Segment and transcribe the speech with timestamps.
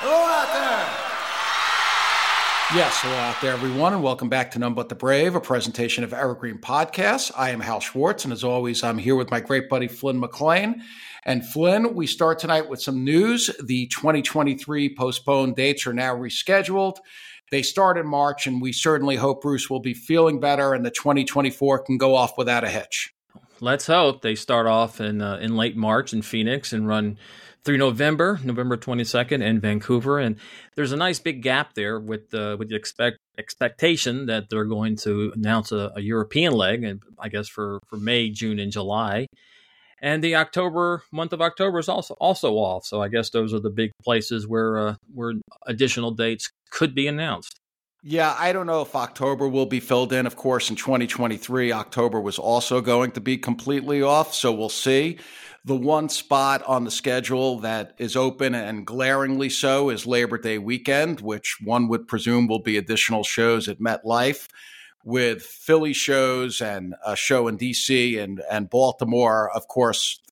[0.00, 1.08] Hello out there.
[2.78, 6.04] Yes, hello out there, everyone, and welcome back to None But the Brave, a presentation
[6.04, 7.32] of Evergreen Podcasts.
[7.36, 10.84] I am Hal Schwartz, and as always, I'm here with my great buddy Flynn McLean.
[11.24, 13.50] And Flynn, we start tonight with some news.
[13.64, 16.98] The 2023 postponed dates are now rescheduled.
[17.50, 20.92] They start in March, and we certainly hope Bruce will be feeling better and the
[20.92, 23.12] 2024 can go off without a hitch.
[23.60, 27.18] Let's hope they start off in uh, in late March in Phoenix and run
[27.64, 30.18] through November, November 22nd in Vancouver.
[30.18, 30.36] And
[30.76, 34.96] there's a nice big gap there with uh, with the expect expectation that they're going
[34.96, 39.26] to announce a, a, European leg, and I guess for, for May, June, and July.
[40.00, 42.86] And the October month of October is also also off.
[42.86, 45.34] So I guess those are the big places where uh, where
[45.66, 47.58] additional dates could be announced.
[48.02, 50.24] Yeah, I don't know if October will be filled in.
[50.24, 54.34] Of course, in 2023, October was also going to be completely off.
[54.34, 55.18] So we'll see.
[55.68, 60.56] The one spot on the schedule that is open and glaringly so is Labor Day
[60.56, 64.48] weekend, which one would presume will be additional shows at MetLife
[65.04, 69.50] with Philly shows and a show in DC and, and Baltimore.
[69.54, 70.22] Of course,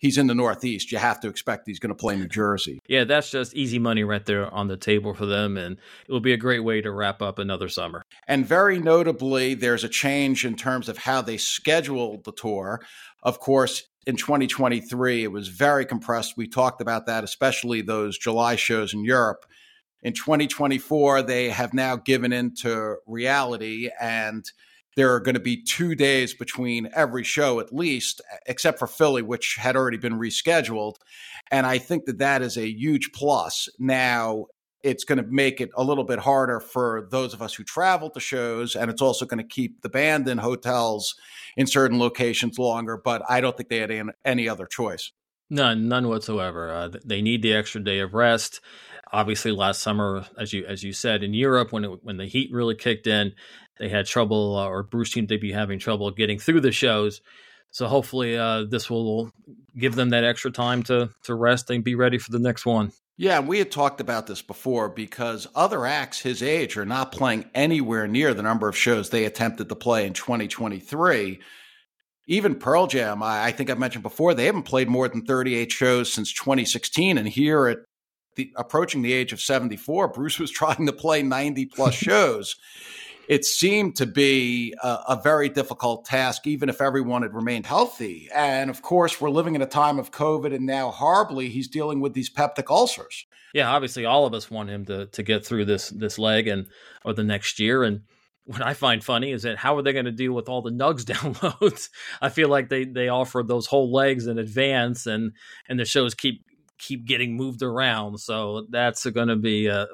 [0.00, 0.90] he's in the Northeast.
[0.90, 2.80] You have to expect he's going to play New Jersey.
[2.88, 5.56] Yeah, that's just easy money right there on the table for them.
[5.56, 8.04] And it will be a great way to wrap up another summer.
[8.26, 12.80] And very notably, there's a change in terms of how they scheduled the tour.
[13.22, 16.36] Of course, in 2023, it was very compressed.
[16.36, 19.46] We talked about that, especially those July shows in Europe.
[20.02, 24.44] In 2024, they have now given into reality, and
[24.96, 29.22] there are going to be two days between every show at least, except for Philly,
[29.22, 30.96] which had already been rescheduled.
[31.50, 33.68] And I think that that is a huge plus.
[33.78, 34.46] Now,
[34.82, 38.10] it's going to make it a little bit harder for those of us who travel
[38.10, 41.14] to shows, and it's also going to keep the band in hotels
[41.56, 42.96] in certain locations longer.
[42.96, 45.12] But I don't think they had any other choice.
[45.50, 46.72] None, none whatsoever.
[46.72, 48.60] Uh, they need the extra day of rest.
[49.12, 52.50] Obviously, last summer, as you as you said, in Europe, when it, when the heat
[52.50, 53.34] really kicked in,
[53.78, 57.20] they had trouble, uh, or Bruce seemed to be having trouble getting through the shows.
[57.70, 59.30] So hopefully, uh, this will
[59.78, 62.92] give them that extra time to to rest and be ready for the next one.
[63.16, 67.44] Yeah, we had talked about this before because other acts his age are not playing
[67.54, 71.38] anywhere near the number of shows they attempted to play in 2023.
[72.26, 75.70] Even Pearl Jam, I, I think I've mentioned before, they haven't played more than 38
[75.70, 77.18] shows since 2016.
[77.18, 77.78] And here at
[78.36, 82.56] the approaching the age of 74, Bruce was trying to play 90 plus shows
[83.32, 88.28] it seemed to be a, a, very difficult task, even if everyone had remained healthy.
[88.34, 92.00] And of course, we're living in a time of COVID, and now horribly, he's dealing
[92.00, 93.24] with these peptic ulcers.
[93.54, 96.66] Yeah, obviously, all of us want him to to get through this this leg and
[97.06, 97.84] or the next year.
[97.84, 98.02] And
[98.44, 100.70] what I find funny is that how are they going to deal with all the
[100.70, 101.88] Nugs downloads?
[102.20, 105.32] I feel like they they offer those whole legs in advance, and
[105.70, 106.44] and the shows keep
[106.76, 108.18] keep getting moved around.
[108.18, 109.86] So that's going to be uh,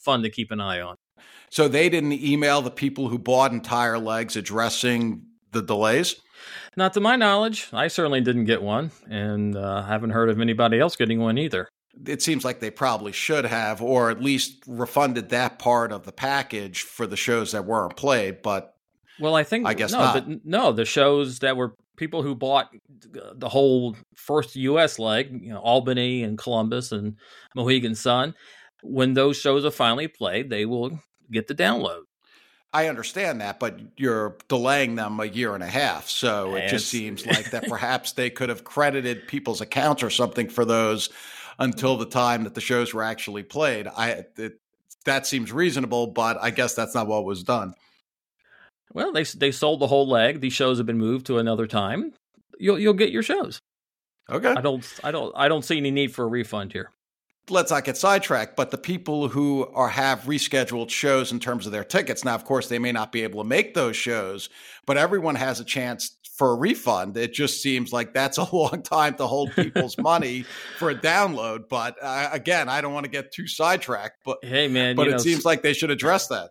[0.00, 0.96] fun to keep an eye on.
[1.52, 6.16] So they didn't email the people who bought entire legs addressing the delays?
[6.78, 7.68] Not to my knowledge.
[7.74, 11.68] I certainly didn't get one, and uh, haven't heard of anybody else getting one either.
[12.06, 16.12] It seems like they probably should have, or at least refunded that part of the
[16.12, 18.40] package for the shows that weren't played.
[18.40, 18.74] But
[19.20, 20.26] well, I think I guess no, not.
[20.26, 22.74] The, no, the shows that were people who bought
[23.34, 24.98] the whole first U.S.
[24.98, 27.16] leg, you know, Albany and Columbus and
[27.54, 28.34] Mohegan Sun.
[28.82, 30.98] When those shows are finally played, they will
[31.32, 32.02] get the download.
[32.74, 36.08] I understand that, but you're delaying them a year and a half.
[36.08, 40.48] So it just seems like that perhaps they could have credited people's accounts or something
[40.48, 41.10] for those
[41.58, 43.86] until the time that the shows were actually played.
[43.86, 44.58] I it,
[45.04, 47.74] that seems reasonable, but I guess that's not what was done.
[48.94, 50.40] Well, they they sold the whole leg.
[50.40, 52.14] These shows have been moved to another time.
[52.58, 53.60] You'll you'll get your shows.
[54.30, 54.48] Okay.
[54.48, 56.90] I don't I don't I don't see any need for a refund here
[57.50, 61.72] let's not get sidetracked, but the people who are have rescheduled shows in terms of
[61.72, 62.24] their tickets.
[62.24, 64.48] Now, of course, they may not be able to make those shows,
[64.86, 67.16] but everyone has a chance for a refund.
[67.16, 70.44] It just seems like that's a long time to hold people's money
[70.78, 71.68] for a download.
[71.68, 74.22] But uh, again, I don't want to get too sidetracked.
[74.24, 76.50] But hey, man, but it know, seems like they should address that.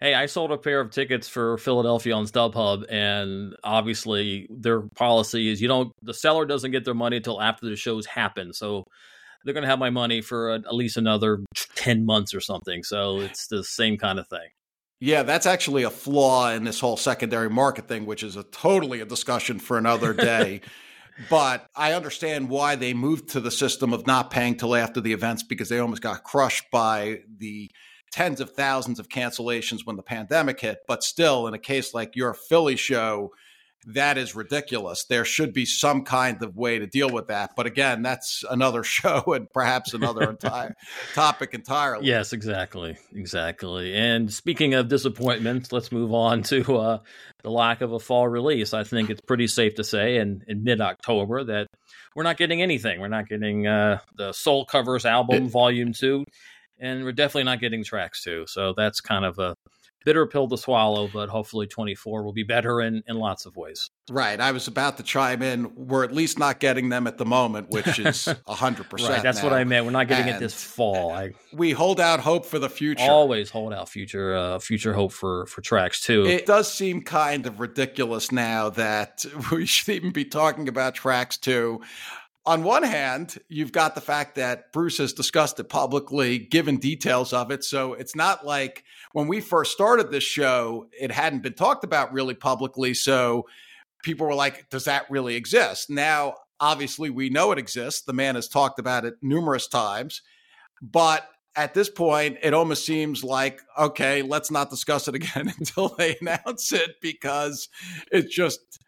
[0.00, 5.48] Hey, I sold a pair of tickets for Philadelphia on StubHub, and obviously their policy
[5.48, 8.52] is you don't the seller doesn't get their money until after the shows happen.
[8.52, 8.88] So
[9.44, 11.44] they're going to have my money for at least another
[11.76, 12.82] 10 months or something.
[12.82, 14.48] So it's the same kind of thing.
[15.00, 19.00] Yeah, that's actually a flaw in this whole secondary market thing, which is a totally
[19.00, 20.60] a discussion for another day.
[21.28, 25.12] but I understand why they moved to the system of not paying till after the
[25.12, 27.68] events because they almost got crushed by the
[28.12, 30.78] tens of thousands of cancellations when the pandemic hit.
[30.86, 33.30] But still, in a case like your Philly show,
[33.86, 35.04] that is ridiculous.
[35.04, 37.52] There should be some kind of way to deal with that.
[37.56, 40.74] But again, that's another show and perhaps another entire
[41.14, 42.06] topic entirely.
[42.06, 42.96] Yes, exactly.
[43.14, 43.94] Exactly.
[43.94, 46.98] And speaking of disappointments, let's move on to uh,
[47.42, 48.72] the lack of a fall release.
[48.74, 51.66] I think it's pretty safe to say in, in mid October that
[52.14, 53.00] we're not getting anything.
[53.00, 56.24] We're not getting uh, the Soul Covers album, Volume 2,
[56.78, 58.44] and we're definitely not getting tracks 2.
[58.46, 59.54] So that's kind of a
[60.04, 63.90] bitter pill to swallow, but hopefully 24 will be better in, in lots of ways.
[64.10, 64.40] Right.
[64.40, 65.72] I was about to chime in.
[65.74, 68.16] We're at least not getting them at the moment, which is
[68.48, 69.08] 100%.
[69.08, 69.22] right.
[69.22, 69.44] That's now.
[69.44, 69.84] what I meant.
[69.84, 71.12] We're not getting and it this fall.
[71.12, 73.02] I, we hold out hope for the future.
[73.02, 76.26] Always hold out future uh, future hope for, for tracks, too.
[76.26, 81.36] It does seem kind of ridiculous now that we should even be talking about tracks,
[81.36, 81.80] too
[82.44, 87.32] on one hand, you've got the fact that Bruce has discussed it publicly, given details
[87.32, 87.62] of it.
[87.62, 92.12] So it's not like when we first started this show, it hadn't been talked about
[92.12, 92.94] really publicly.
[92.94, 93.46] So
[94.02, 95.88] people were like, does that really exist?
[95.88, 98.02] Now, obviously, we know it exists.
[98.02, 100.22] The man has talked about it numerous times.
[100.80, 105.90] But at this point, it almost seems like, okay, let's not discuss it again until
[105.90, 107.68] they announce it because
[108.10, 108.81] it's just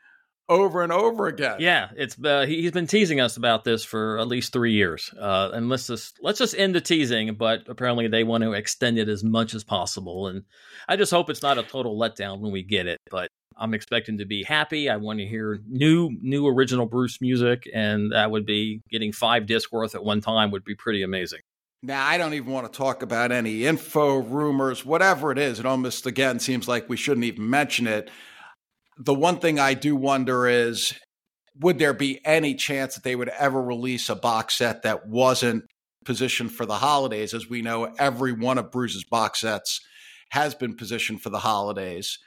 [0.48, 1.56] over and over again.
[1.58, 5.12] Yeah, it's uh, he's been teasing us about this for at least three years.
[5.18, 7.34] Uh, and let's just let's just end the teasing.
[7.34, 10.28] But apparently, they want to extend it as much as possible.
[10.28, 10.44] And
[10.88, 12.98] I just hope it's not a total letdown when we get it.
[13.10, 14.90] But I'm expecting to be happy.
[14.90, 19.46] I want to hear new new original Bruce music, and that would be getting five
[19.46, 21.40] disc worth at one time would be pretty amazing.
[21.82, 25.60] Now, I don't even want to talk about any info, rumors, whatever it is.
[25.60, 28.10] It almost, again, seems like we shouldn't even mention it
[28.98, 30.94] the one thing I do wonder is
[31.60, 35.64] would there be any chance that they would ever release a box set that wasn't
[36.04, 37.32] positioned for the holidays?
[37.32, 39.80] As we know, every one of Bruce's box sets
[40.30, 42.18] has been positioned for the holidays.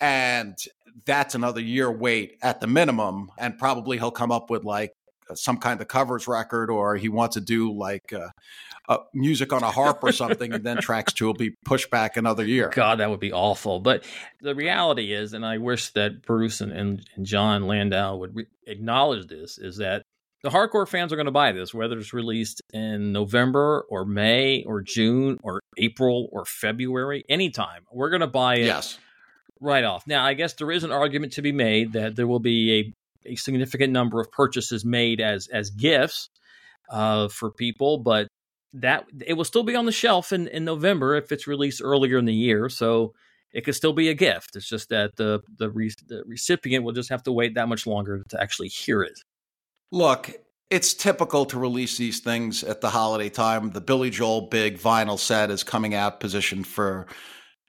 [0.00, 0.56] And
[1.04, 3.30] that's another year wait at the minimum.
[3.38, 4.92] And probably he'll come up with like
[5.34, 8.28] some kind of covers record or he wants to do like uh,
[8.88, 12.16] uh, music on a harp or something and then tracks two will be pushed back
[12.16, 12.70] another year.
[12.74, 13.80] God that would be awful.
[13.80, 14.04] But
[14.46, 18.46] the reality is and i wish that bruce and, and, and jon landau would re-
[18.66, 20.02] acknowledge this is that
[20.42, 24.62] the hardcore fans are going to buy this whether it's released in november or may
[24.64, 28.98] or june or april or february anytime we're going to buy it yes.
[29.60, 30.06] right off.
[30.06, 32.92] Now i guess there is an argument to be made that there will be a
[33.26, 36.30] a significant number of purchases made as as gifts
[36.90, 38.28] uh, for people, but
[38.74, 42.18] that it will still be on the shelf in, in November if it's released earlier
[42.18, 42.68] in the year.
[42.68, 43.14] So
[43.52, 44.54] it could still be a gift.
[44.54, 47.86] It's just that the the, re- the recipient will just have to wait that much
[47.86, 49.18] longer to actually hear it.
[49.92, 50.32] Look,
[50.68, 53.70] it's typical to release these things at the holiday time.
[53.70, 57.06] The Billy Joel big vinyl set is coming out, positioned for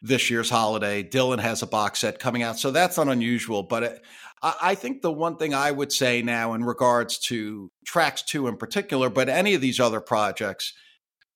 [0.02, 1.04] this year's holiday.
[1.04, 3.64] Dylan has a box set coming out, so that's not unusual.
[3.64, 4.02] But it,
[4.42, 8.58] I think the one thing I would say now in regards to tracks two in
[8.58, 10.74] particular, but any of these other projects,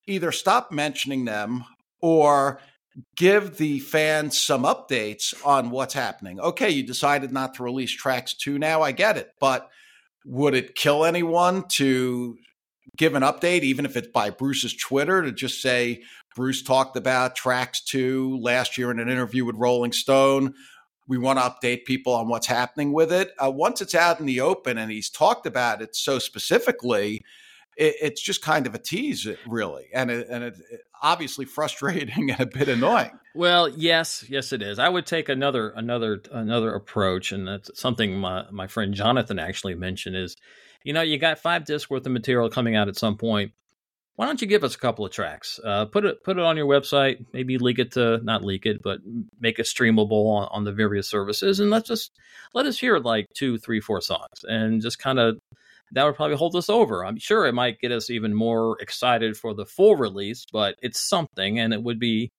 [0.07, 1.65] either stop mentioning them
[1.99, 2.59] or
[3.15, 6.39] give the fans some updates on what's happening.
[6.39, 9.69] Okay, you decided not to release tracks two now, I get it, but
[10.25, 12.37] would it kill anyone to
[12.97, 16.03] give an update, even if it's by Bruce's Twitter, to just say
[16.35, 20.53] Bruce talked about tracks two last year in an interview with Rolling Stone?
[21.11, 23.33] We want to update people on what's happening with it.
[23.37, 27.21] Uh, once it's out in the open and he's talked about it so specifically,
[27.75, 30.55] it, it's just kind of a tease, really, and it, and it,
[31.01, 33.11] obviously frustrating and a bit annoying.
[33.35, 34.79] Well, yes, yes, it is.
[34.79, 39.75] I would take another another another approach, and that's something my my friend Jonathan actually
[39.75, 40.15] mentioned.
[40.15, 40.37] Is
[40.85, 43.51] you know you got five discs worth of material coming out at some point
[44.21, 45.59] why don't you give us a couple of tracks?
[45.65, 47.25] Uh, put it put it on your website.
[47.33, 48.99] Maybe leak it to not leak it, but
[49.39, 52.11] make it streamable on, on the various services, and let's just
[52.53, 55.39] let us hear like two, three, four songs, and just kind of
[55.93, 57.03] that would probably hold us over.
[57.03, 61.01] I'm sure it might get us even more excited for the full release, but it's
[61.01, 62.29] something, and it would be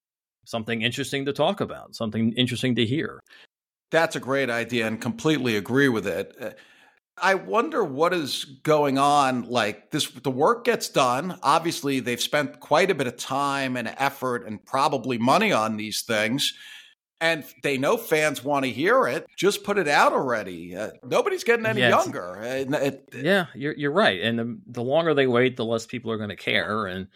[0.45, 3.19] something interesting to talk about, something interesting to hear.
[3.91, 6.57] That's a great idea, and completely agree with it.
[7.17, 9.43] I wonder what is going on.
[9.43, 11.37] Like this, the work gets done.
[11.43, 16.01] Obviously, they've spent quite a bit of time and effort and probably money on these
[16.01, 16.53] things.
[17.21, 19.25] And they know fans want to hear it.
[19.37, 20.75] Just put it out already.
[20.75, 22.37] Uh, nobody's getting any younger.
[22.41, 24.19] It, it, yeah, you're you're right.
[24.19, 26.87] And the, the longer they wait, the less people are going to care.
[26.87, 27.07] And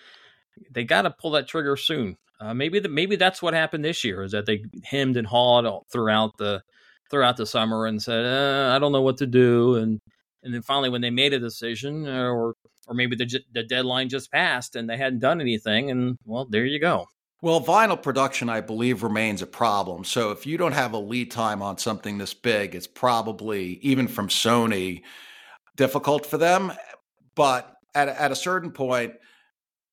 [0.72, 2.18] they got to pull that trigger soon.
[2.40, 5.66] Uh, maybe the, maybe that's what happened this year is that they hemmed and hawed
[5.92, 6.62] throughout the
[7.10, 9.76] throughout the summer and said, uh, I don't know what to do.
[9.76, 10.00] And,
[10.44, 12.56] and then finally, when they made a decision uh, or,
[12.88, 16.66] or maybe the, the deadline just passed and they hadn't done anything, and well, there
[16.66, 17.06] you go.
[17.42, 20.04] Well, vinyl production, I believe, remains a problem.
[20.04, 24.08] So if you don't have a lead time on something this big, it's probably, even
[24.08, 25.04] from Sony,
[25.76, 26.74] difficult for them.
[27.36, 29.14] But at, at a certain point,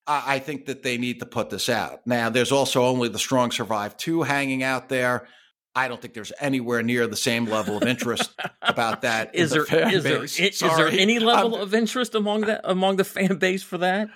[0.07, 2.05] I, I think that they need to put this out.
[2.07, 5.27] Now, there's also only the Strong Survive 2 hanging out there.
[5.75, 9.35] I don't think there's anywhere near the same level of interest about that.
[9.35, 13.03] is there the is there, is there any level of interest among that among the
[13.03, 14.07] fan base for that?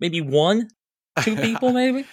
[0.00, 0.70] Maybe one,
[1.22, 2.06] two people, maybe.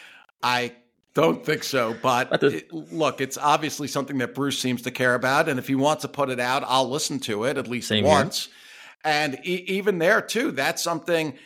[0.43, 0.73] I
[1.13, 5.47] don't think so, but it, look, it's obviously something that Bruce seems to care about,
[5.47, 8.45] and if he wants to put it out, I'll listen to it at least once.
[8.45, 8.55] Here.
[9.03, 11.37] And e- even there too, that's something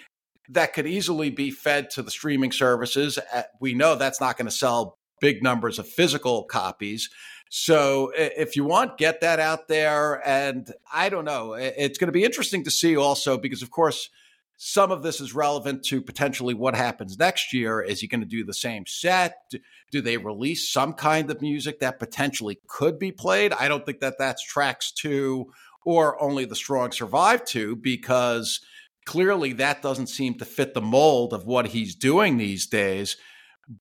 [0.49, 3.17] that could easily be fed to the streaming services.
[3.33, 7.09] Uh, we know that's not going to sell big numbers of physical copies.
[7.57, 10.21] So if you want, get that out there.
[10.27, 14.09] And I don't know, it's going to be interesting to see also because, of course,
[14.57, 17.81] some of this is relevant to potentially what happens next year.
[17.81, 19.53] Is he going to do the same set?
[19.89, 23.53] Do they release some kind of music that potentially could be played?
[23.53, 25.53] I don't think that that's tracks two
[25.85, 28.59] or only the strong survive two because
[29.05, 33.15] clearly that doesn't seem to fit the mold of what he's doing these days.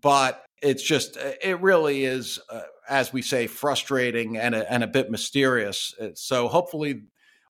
[0.00, 4.86] But it's just, it really is, uh, as we say, frustrating and a, and a
[4.86, 5.94] bit mysterious.
[6.00, 7.02] Uh, so hopefully,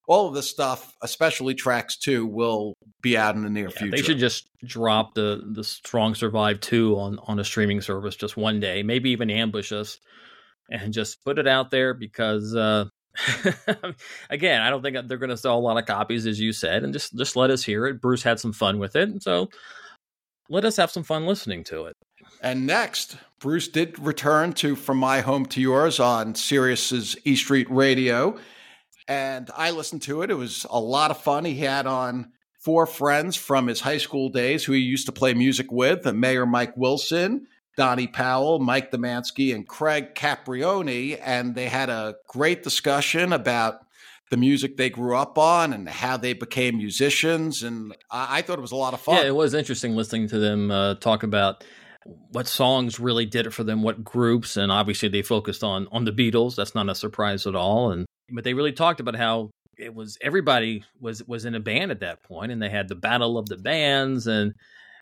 [0.06, 3.96] all of this stuff, especially tracks two, will be out in the near yeah, future.
[3.96, 8.36] They should just drop the the Strong Survive two on on a streaming service just
[8.36, 9.98] one day, maybe even ambush us
[10.70, 12.86] and just put it out there because uh,
[14.30, 16.82] again, I don't think they're going to sell a lot of copies, as you said,
[16.82, 18.00] and just just let us hear it.
[18.00, 19.48] Bruce had some fun with it, so
[20.48, 21.96] let us have some fun listening to it.
[22.44, 27.66] And next, Bruce did return to From My Home to Yours on Sirius's E Street
[27.70, 28.36] Radio,
[29.08, 30.30] and I listened to it.
[30.30, 31.46] It was a lot of fun.
[31.46, 35.32] He had on four friends from his high school days who he used to play
[35.32, 37.46] music with: Mayor Mike Wilson,
[37.78, 43.86] Donnie Powell, Mike Demansky, and Craig Caprioni, and they had a great discussion about
[44.30, 47.62] the music they grew up on and how they became musicians.
[47.62, 49.16] And I, I thought it was a lot of fun.
[49.16, 51.64] Yeah, it was interesting listening to them uh, talk about
[52.32, 56.04] what songs really did it for them, what groups, and obviously they focused on on
[56.04, 56.56] the Beatles.
[56.56, 57.90] That's not a surprise at all.
[57.90, 61.90] And but they really talked about how it was everybody was was in a band
[61.90, 64.54] at that point, and they had the battle of the bands and.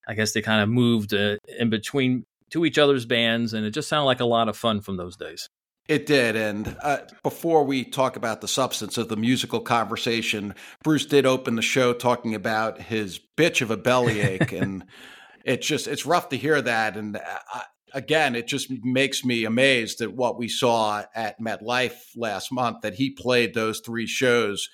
[0.09, 3.71] I guess they kind of moved uh, in between to each other's bands, and it
[3.71, 5.49] just sounded like a lot of fun from those days.
[5.89, 6.37] It did.
[6.37, 10.55] And uh, before we talk about the substance of the musical conversation,
[10.85, 14.53] Bruce did open the show talking about his bitch of a bellyache.
[14.53, 14.85] and
[15.45, 16.97] it's just, it's rough to hear that.
[16.97, 17.61] And uh,
[17.93, 22.95] again, it just makes me amazed at what we saw at MetLife last month that
[22.95, 24.69] he played those three shows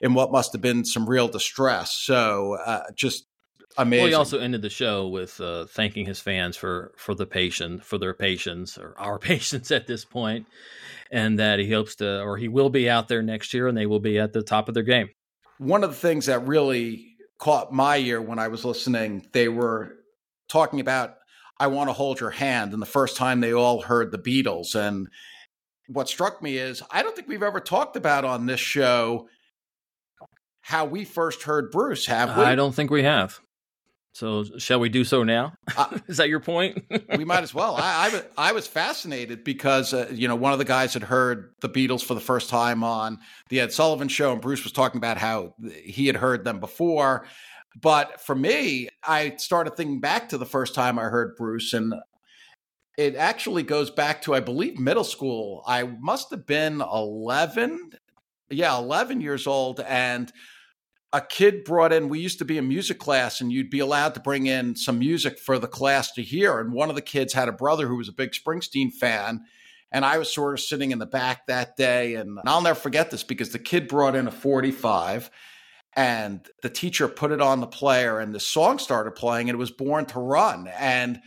[0.00, 1.92] in what must have been some real distress.
[1.92, 3.26] So uh, just
[3.76, 4.02] Amazing.
[4.02, 7.84] Well, he also ended the show with uh, thanking his fans for for the patience,
[7.84, 10.46] for their patience, or our patience at this point,
[11.10, 13.86] and that he hopes to, or he will be out there next year, and they
[13.86, 15.08] will be at the top of their game.
[15.58, 19.96] One of the things that really caught my ear when I was listening, they were
[20.48, 21.16] talking about
[21.58, 24.74] "I Want to Hold Your Hand," and the first time they all heard the Beatles,
[24.74, 25.08] and
[25.88, 29.28] what struck me is I don't think we've ever talked about on this show
[30.60, 32.42] how we first heard Bruce, have we?
[32.42, 33.38] I don't think we have.
[34.14, 35.54] So shall we do so now?
[35.76, 36.84] Uh, Is that your point?
[37.18, 37.74] we might as well.
[37.76, 41.52] I, I, I was fascinated because uh, you know one of the guys had heard
[41.60, 44.98] the Beatles for the first time on the Ed Sullivan Show, and Bruce was talking
[44.98, 47.26] about how he had heard them before.
[47.80, 51.94] But for me, I started thinking back to the first time I heard Bruce, and
[52.96, 55.62] it actually goes back to I believe middle school.
[55.66, 57.90] I must have been eleven,
[58.50, 60.32] yeah, eleven years old, and
[61.14, 64.14] a kid brought in we used to be a music class and you'd be allowed
[64.14, 67.32] to bring in some music for the class to hear and one of the kids
[67.32, 69.40] had a brother who was a big springsteen fan
[69.92, 73.12] and i was sort of sitting in the back that day and i'll never forget
[73.12, 75.30] this because the kid brought in a 45
[75.96, 79.58] and the teacher put it on the player and the song started playing and it
[79.58, 81.20] was born to run and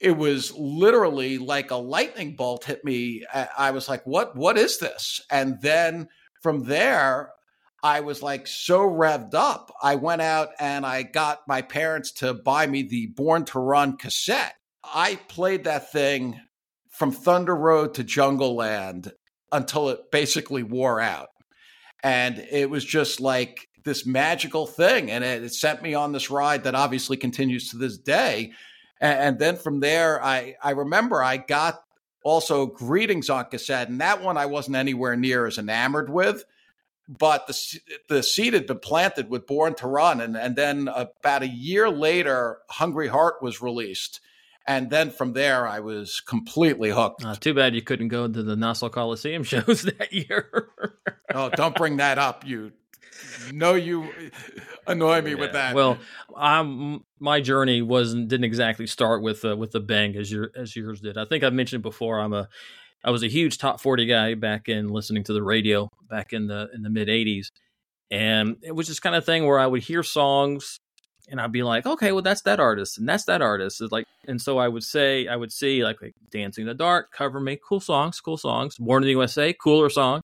[0.00, 3.24] it was literally like a lightning bolt hit me
[3.56, 6.08] i was like what what is this and then
[6.42, 7.30] from there
[7.82, 9.72] I was like so revved up.
[9.82, 13.96] I went out and I got my parents to buy me the Born to Run
[13.96, 14.54] cassette.
[14.84, 16.40] I played that thing
[16.90, 19.12] from Thunder Road to Jungle Land
[19.50, 21.28] until it basically wore out.
[22.04, 25.10] And it was just like this magical thing.
[25.10, 28.52] And it, it sent me on this ride that obviously continues to this day.
[29.00, 31.82] And, and then from there, I, I remember I got
[32.24, 33.88] also Greetings on cassette.
[33.88, 36.44] And that one I wasn't anywhere near as enamored with
[37.08, 41.42] but the the seed had been planted with Born to Run, and and then about
[41.42, 44.20] a year later, Hungry Heart was released,
[44.66, 47.24] And then from there, I was completely hooked.
[47.24, 50.68] Uh, too bad you couldn't go to the Nassau Coliseum shows that year.
[51.34, 52.46] oh, don't bring that up.
[52.46, 52.72] You
[53.52, 54.08] know you
[54.86, 55.36] annoy me yeah.
[55.36, 55.74] with that.
[55.74, 55.98] Well,
[56.36, 60.74] I'm my journey wasn't didn't exactly start with uh, with the bang as your as
[60.74, 61.18] yours did.
[61.18, 62.20] I think I've mentioned before.
[62.20, 62.48] I'm a
[63.04, 66.46] I was a huge top 40 guy back in listening to the radio back in
[66.46, 67.48] the in the mid 80s.
[68.10, 70.78] And it was just kind of thing where I would hear songs
[71.28, 73.80] and I'd be like, okay, well that's that artist and that's that artist.
[73.80, 76.74] It's like and so I would say I would see like, like Dancing in the
[76.74, 78.76] Dark, Cover Me, cool songs, cool songs.
[78.78, 80.20] Born in the USA, cooler song.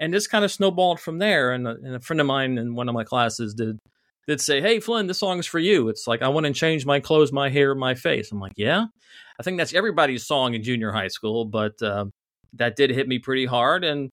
[0.00, 1.52] And this kind of snowballed from there.
[1.52, 3.78] And a, and a friend of mine in one of my classes did
[4.26, 6.86] did say, "Hey Flynn, this song is for you." It's like I want to change
[6.86, 8.32] my clothes, my hair, my face.
[8.32, 8.86] I'm like, yeah,
[9.38, 12.06] I think that's everybody's song in junior high school, but uh,
[12.54, 14.10] that did hit me pretty hard, and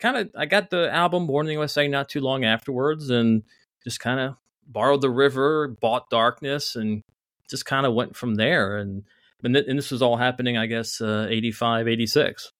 [0.00, 3.42] kind of I got the album Born in the USA not too long afterwards, and
[3.84, 7.02] just kind of borrowed the river, bought Darkness, and
[7.50, 8.76] just kind of went from there.
[8.78, 9.04] And
[9.42, 12.50] and, th- and, this was all happening, I guess, uh, 85, 86.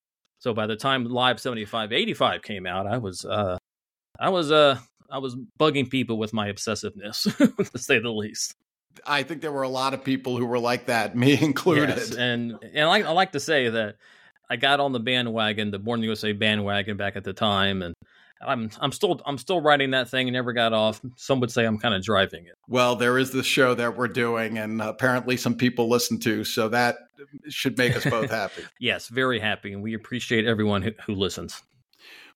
[0.45, 3.57] So by the time Live 75, 85 came out, I was uh,
[4.21, 4.79] I was uh
[5.11, 7.23] I was bugging people with my obsessiveness,
[7.73, 8.55] to say the least.
[9.07, 11.97] I think there were a lot of people who were like that, me included.
[11.97, 13.97] Yes, and and I like, I like to say that
[14.51, 17.95] I got on the bandwagon, the Born USA bandwagon back at the time, and
[18.47, 21.01] I'm I'm still I'm still riding that thing and never got off.
[21.17, 22.55] Some would say I'm kind of driving it.
[22.69, 26.69] Well, there is this show that we're doing, and apparently some people listen to, so
[26.69, 26.97] that
[27.49, 28.63] should make us both happy.
[28.81, 31.63] yes, very happy, and we appreciate everyone who, who listens.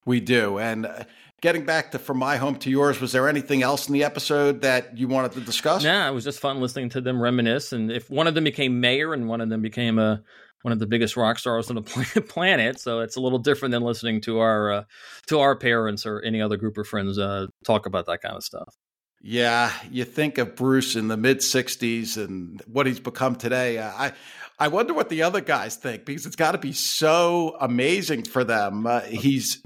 [0.04, 1.04] We do, and uh,
[1.40, 4.62] getting back to from my home to yours, was there anything else in the episode
[4.62, 5.84] that you wanted to discuss?
[5.84, 7.72] Nah, it was just fun listening to them reminisce.
[7.72, 10.22] And if one of them became mayor and one of them became a
[10.62, 11.82] one of the biggest rock stars on the
[12.28, 14.84] planet, so it's a little different than listening to our uh,
[15.26, 18.42] to our parents or any other group of friends uh, talk about that kind of
[18.42, 18.74] stuff.
[19.20, 23.80] Yeah, you think of Bruce in the mid '60s and what he's become today.
[23.80, 24.12] I
[24.58, 28.44] I wonder what the other guys think because it's got to be so amazing for
[28.44, 28.86] them.
[28.86, 29.62] Uh, he's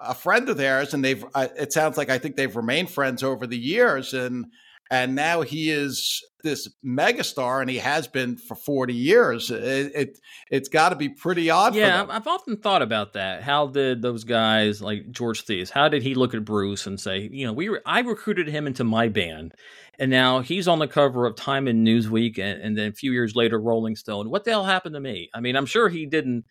[0.00, 1.24] a friend of theirs, and they've.
[1.34, 4.46] Uh, it sounds like I think they've remained friends over the years, and
[4.90, 9.50] and now he is this megastar, and he has been for forty years.
[9.50, 10.18] It, it
[10.50, 11.74] has got to be pretty odd.
[11.74, 13.42] Yeah, I've often thought about that.
[13.42, 15.70] How did those guys like George Theiss?
[15.70, 18.66] How did he look at Bruce and say, you know, we re- I recruited him
[18.66, 19.54] into my band,
[19.98, 23.12] and now he's on the cover of Time and Newsweek, and, and then a few
[23.12, 24.30] years later, Rolling Stone.
[24.30, 25.30] What the hell happened to me?
[25.34, 26.44] I mean, I'm sure he didn't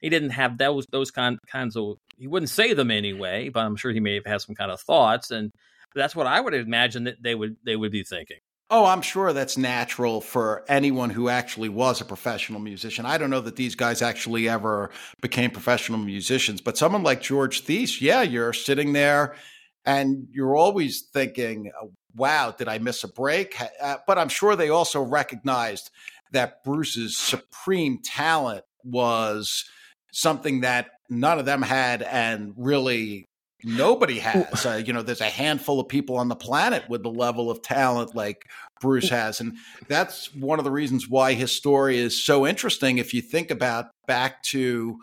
[0.00, 3.76] he didn't have those those kind kinds of he wouldn't say them anyway, but I'm
[3.76, 5.52] sure he may have had some kind of thoughts, and
[5.96, 8.38] that's what I would imagine that they would they would be thinking.
[8.68, 13.06] Oh, I'm sure that's natural for anyone who actually was a professional musician.
[13.06, 17.64] I don't know that these guys actually ever became professional musicians, but someone like George
[17.64, 19.36] Theiss, yeah, you're sitting there
[19.84, 21.70] and you're always thinking,
[22.16, 23.56] wow, did I miss a break?
[23.80, 25.90] Uh, but I'm sure they also recognized
[26.32, 29.64] that Bruce's supreme talent was
[30.12, 33.28] something that none of them had and really
[33.64, 34.66] nobody has.
[34.66, 37.62] Uh, you know, there's a handful of people on the planet with the level of
[37.62, 38.48] talent like
[38.80, 39.40] Bruce has.
[39.40, 39.56] And
[39.88, 42.98] that's one of the reasons why his story is so interesting.
[42.98, 44.98] If you think about back to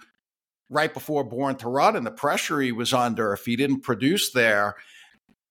[0.69, 4.31] right before Born to Run and the pressure he was under, if he didn't produce
[4.31, 4.75] there,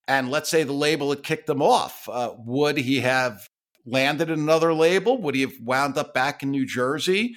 [0.09, 3.49] and let's say the label had kicked him off, uh, would he have
[3.87, 5.19] landed another label?
[5.19, 7.35] Would he have wound up back in New Jersey?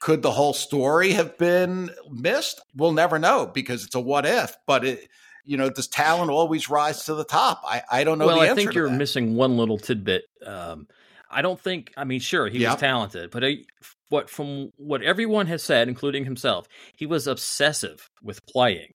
[0.00, 2.60] Could the whole story have been missed?
[2.74, 4.54] We'll never know because it's a what if.
[4.66, 5.08] But it,
[5.44, 7.62] you know, does talent always rise to the top?
[7.64, 8.26] I, I don't know.
[8.26, 8.96] Well, I think you're that.
[8.96, 10.24] missing one little tidbit.
[10.44, 10.86] Um,
[11.30, 11.92] I don't think.
[11.96, 12.72] I mean, sure, he yep.
[12.72, 13.58] was talented, but I,
[14.08, 18.92] what from what everyone has said, including himself, he was obsessive with playing.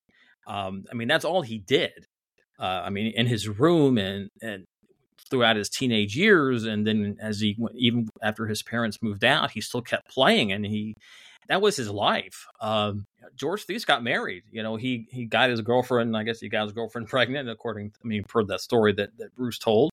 [0.47, 2.07] Um, I mean, that's all he did.
[2.59, 4.65] Uh, I mean, in his room and and
[5.29, 9.61] throughout his teenage years, and then as he even after his parents moved out, he
[9.61, 10.95] still kept playing, and he
[11.47, 12.45] that was his life.
[12.61, 14.43] Um, George Theiss got married.
[14.51, 16.15] You know, he he got his girlfriend.
[16.15, 17.91] I guess he got his girlfriend pregnant, according.
[18.03, 19.91] I mean, per that story that that Bruce told.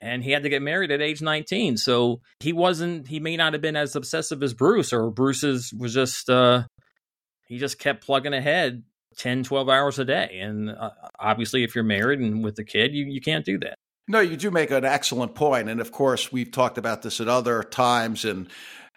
[0.00, 1.76] And he had to get married at age 19.
[1.76, 5.92] So he wasn't, he may not have been as obsessive as Bruce, or Bruce's was
[5.92, 6.66] just, uh,
[7.48, 8.84] he just kept plugging ahead
[9.16, 10.38] 10, 12 hours a day.
[10.40, 13.74] And uh, obviously, if you're married and with a kid, you, you can't do that.
[14.08, 15.68] No, you do make an excellent point.
[15.68, 18.48] And of course, we've talked about this at other times, and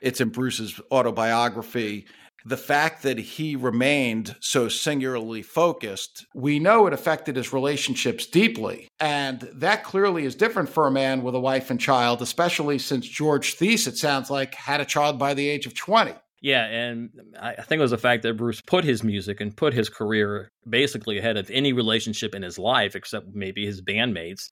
[0.02, 2.06] it's in Bruce's autobiography.
[2.44, 8.88] The fact that he remained so singularly focused, we know it affected his relationships deeply.
[9.00, 13.08] And that clearly is different for a man with a wife and child, especially since
[13.08, 16.14] George Theiss, it sounds like, had a child by the age of 20.
[16.42, 19.76] Yeah, and I think it was the fact that Bruce put his music and put
[19.76, 24.50] his career basically ahead of any relationship in his life, except maybe his bandmates.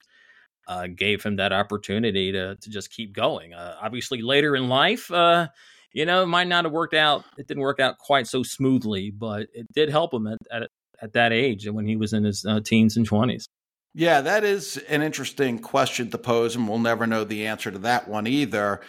[0.70, 3.52] Uh, gave him that opportunity to to just keep going.
[3.52, 5.48] Uh, obviously, later in life, uh,
[5.92, 7.24] you know, it might not have worked out.
[7.36, 10.70] It didn't work out quite so smoothly, but it did help him at at,
[11.02, 13.48] at that age when he was in his uh, teens and twenties.
[13.94, 17.78] Yeah, that is an interesting question to pose, and we'll never know the answer to
[17.80, 18.80] that one either.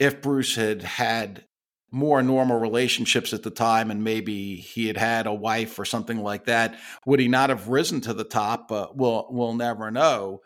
[0.00, 1.44] If Bruce had had
[1.92, 6.18] more normal relationships at the time and maybe he had had a wife or something
[6.22, 10.38] like that would he not have risen to the top uh, we'll we'll never know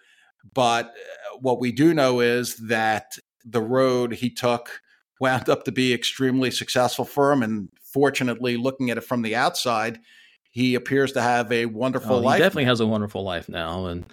[0.54, 4.80] but uh, what we do know is that the road he took
[5.20, 9.36] wound up to be extremely successful for him and fortunately looking at it from the
[9.36, 9.98] outside
[10.50, 13.86] he appears to have a wonderful oh, he life definitely has a wonderful life now
[13.86, 14.06] and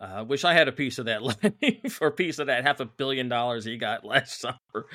[0.00, 1.22] I uh, wish I had a piece of that
[1.62, 4.86] life or a piece of that half a billion dollars he got last summer.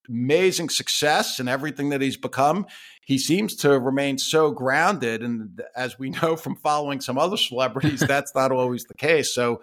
[0.07, 2.67] amazing success and everything that he's become,
[3.05, 5.21] he seems to remain so grounded.
[5.21, 9.35] And as we know from following some other celebrities, that's not always the case.
[9.35, 9.61] So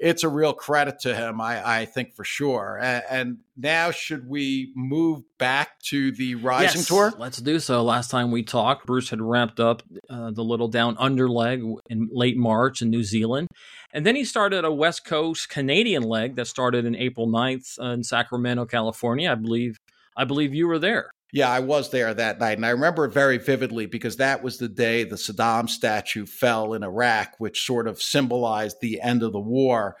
[0.00, 2.78] it's a real credit to him, I, I think for sure.
[2.80, 7.12] And, and, now, should we move back to the Rising yes, Tour?
[7.18, 7.82] Let's do so.
[7.82, 12.08] Last time we talked, Bruce had wrapped up uh, the Little Down Under leg in
[12.12, 13.48] late March in New Zealand.
[13.92, 18.04] And then he started a West Coast Canadian leg that started in April 9th in
[18.04, 19.32] Sacramento, California.
[19.32, 19.76] I believe
[20.16, 21.10] I believe you were there.
[21.32, 22.56] Yeah, I was there that night.
[22.56, 26.72] And I remember it very vividly because that was the day the Saddam statue fell
[26.72, 29.96] in Iraq, which sort of symbolized the end of the war.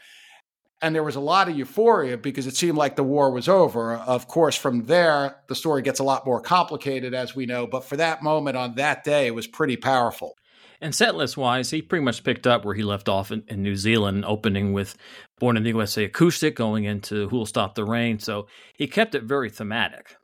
[0.80, 3.94] And there was a lot of euphoria because it seemed like the war was over.
[3.94, 7.66] Of course, from there, the story gets a lot more complicated, as we know.
[7.66, 10.34] But for that moment on that day, it was pretty powerful.
[10.80, 13.74] And setlist wise, he pretty much picked up where he left off in, in, New
[13.74, 14.96] Zealand, opening with
[15.40, 18.20] Born in the USA acoustic, going into Who'll Stop the Rain.
[18.20, 20.16] So he kept it very thematic.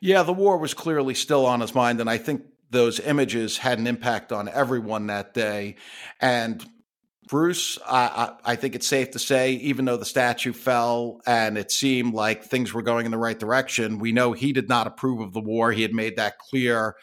[0.00, 3.78] Yeah, the war was clearly still on his mind, and I think those images had
[3.78, 5.76] an impact on everyone that day.
[6.20, 6.64] And
[7.26, 11.58] Bruce, I, I, I, think it's safe to say, even though the statue fell and
[11.58, 14.86] it seemed like things were going in the right direction, we know he did not
[14.86, 15.72] approve of the war.
[15.72, 16.96] He had made that clear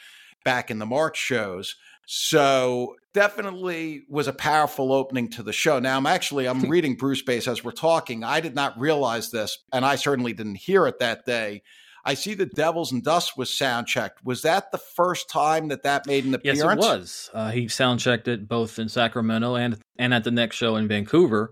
[0.43, 1.75] back in the March shows.
[2.07, 5.79] So definitely was a powerful opening to the show.
[5.79, 6.69] Now I'm actually I'm hmm.
[6.69, 8.23] reading Brucebase as we're talking.
[8.23, 11.61] I did not realize this, and I certainly didn't hear it that day
[12.05, 14.23] I see the Devils and Dust was sound checked.
[14.23, 16.59] Was that the first time that that made an appearance?
[16.59, 17.29] Yes, it was.
[17.33, 20.87] Uh, he sound checked it both in Sacramento and and at the next show in
[20.87, 21.51] Vancouver.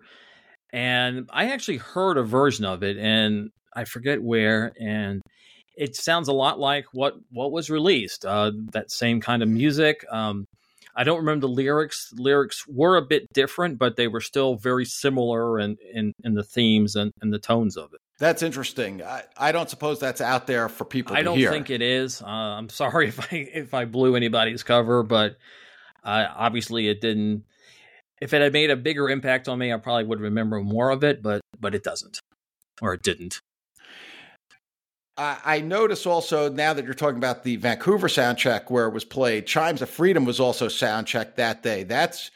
[0.72, 4.74] And I actually heard a version of it, and I forget where.
[4.80, 5.22] And
[5.76, 8.24] it sounds a lot like what what was released.
[8.24, 10.06] Uh, that same kind of music.
[10.12, 10.46] Um,
[10.96, 12.12] I don't remember the lyrics.
[12.16, 16.36] The lyrics were a bit different, but they were still very similar in, in, in
[16.36, 18.00] the themes and, and the tones of it.
[18.24, 19.04] That's interesting.
[19.04, 21.14] I, I don't suppose that's out there for people.
[21.14, 21.52] To I don't hear.
[21.52, 22.22] think it is.
[22.22, 25.36] Uh, I'm sorry if I if I blew anybody's cover, but
[26.06, 27.44] uh, obviously it didn't.
[28.22, 31.04] If it had made a bigger impact on me, I probably would remember more of
[31.04, 32.22] it, but but it doesn't,
[32.82, 33.42] or it didn't.
[35.18, 39.04] I, I notice also now that you're talking about the Vancouver soundcheck where it was
[39.04, 41.84] played, Chimes of Freedom was also soundchecked that day.
[41.84, 42.32] That's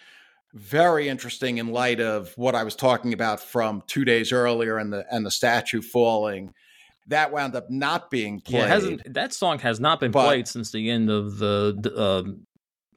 [0.58, 4.92] very interesting in light of what I was talking about from two days earlier and
[4.92, 6.54] the and the statue falling.
[7.08, 8.84] That wound up not being played.
[8.84, 12.24] Yeah, that song has not been but, played since the end of the uh,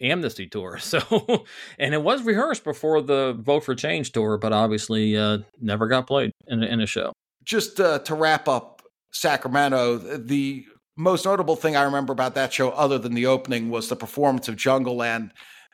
[0.00, 0.78] amnesty tour.
[0.90, 1.44] So,
[1.78, 6.08] and it was rehearsed before the Vote for Change tour, but obviously uh, never got
[6.08, 7.12] played in, in a show.
[7.44, 10.64] Just uh, to wrap up Sacramento, the
[10.96, 14.48] most notable thing I remember about that show, other than the opening, was the performance
[14.48, 15.30] of Jungleland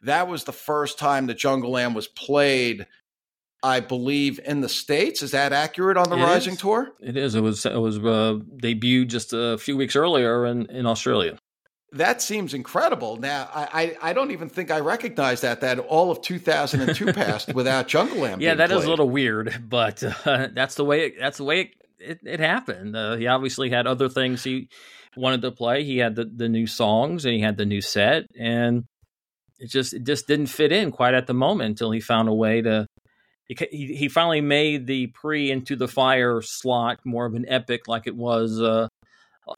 [0.06, 2.86] that was the first time that Jungleland was played,
[3.62, 5.22] I believe, in the states.
[5.22, 6.60] Is that accurate on the it Rising is.
[6.60, 6.92] Tour?
[7.00, 7.34] It is.
[7.34, 7.66] It was.
[7.66, 11.38] It was uh, debuted just a few weeks earlier in, in Australia.
[11.92, 13.16] That seems incredible.
[13.16, 17.54] Now, I, I, I don't even think I recognize that that all of 2002 passed
[17.54, 18.40] without Jungleland.
[18.40, 18.78] Yeah, that played.
[18.80, 21.06] is a little weird, but uh, that's the way.
[21.06, 22.96] It, that's the way it, it, it happened.
[22.96, 24.68] Uh, he obviously had other things he
[25.16, 25.84] wanted to play.
[25.84, 28.84] He had the, the new songs and he had the new set, and
[29.58, 32.34] it just it just didn't fit in quite at the moment until he found a
[32.34, 32.86] way to.
[33.48, 38.08] He, he finally made the pre into the fire slot more of an epic, like
[38.08, 38.88] it was, uh,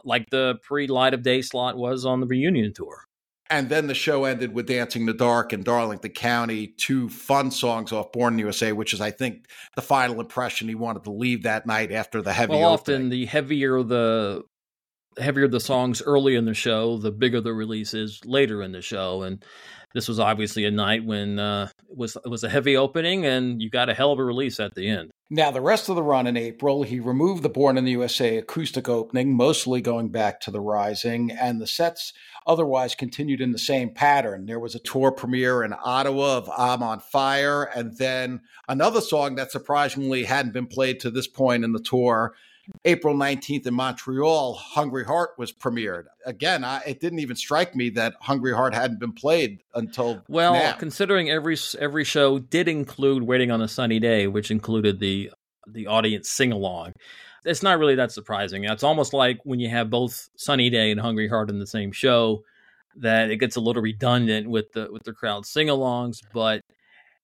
[0.05, 3.05] like the pre light of day slot was on the reunion tour.
[3.51, 7.51] And then the show ended with Dancing in the Dark and Darlington County, two fun
[7.51, 11.05] songs off Born in the USA, which is, I think, the final impression he wanted
[11.05, 12.51] to leave that night after the heavy.
[12.51, 14.43] Well, often the heavier the
[15.19, 18.83] heavier the songs early in the show, the bigger the release is later in the
[18.83, 19.23] show.
[19.23, 19.43] And
[19.95, 23.63] this was obviously a night when uh, it was it was a heavy opening, and
[23.63, 25.11] you got a hell of a release at the end.
[25.31, 28.39] Now, the rest of the run in April, he removed the Born in the USA
[28.39, 32.15] acoustic opening, mostly going back to the Rising, and the sets
[32.47, 34.47] otherwise continued in the same pattern.
[34.47, 39.35] There was a tour premiere in Ottawa of I'm on Fire, and then another song
[39.35, 42.35] that surprisingly hadn't been played to this point in the tour.
[42.85, 46.05] April 19th in Montreal, Hungry Heart was premiered.
[46.27, 50.55] Again, I, it didn't even strike me that Hungry Heart hadn't been played until well,
[50.55, 50.73] now.
[50.73, 55.31] considering every every show did include Waiting on a Sunny Day, which included the
[55.67, 56.93] the audience sing along.
[57.45, 58.65] It's not really that surprising.
[58.65, 61.93] It's almost like when you have both Sunny Day and Hungry Heart in the same
[61.93, 62.43] show,
[62.97, 66.23] that it gets a little redundant with the with the crowd sing-alongs.
[66.35, 66.63] But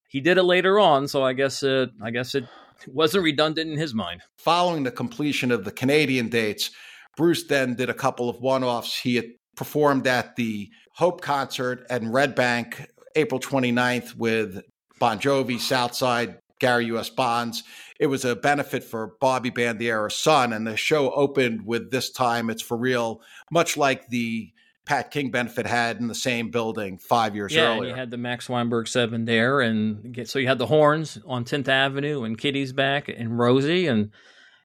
[0.09, 2.45] he did it later on, so I guess it I guess it
[2.87, 4.23] wasn't redundant in his mind.
[4.39, 6.71] Following the completion of the Canadian dates,
[7.17, 9.01] Bruce then did a couple of one-offs.
[9.01, 14.63] He had performed at the Hope concert at Red Bank April 29th with
[14.99, 17.11] Bon Jovi, Southside, Gary U.S.
[17.11, 17.63] Bonds.
[18.01, 22.51] It was a benefit for Bobby Bandiera's son, and the show opened with This Time
[22.51, 23.21] It's For Real,
[23.51, 24.51] much like the
[24.87, 27.91] Pat King benefit had in the same building five years yeah, earlier.
[27.91, 31.69] you had the Max Weinberg Seven there, and so you had the horns on 10th
[31.69, 34.11] Avenue, and Kitty's back, and Rosie, and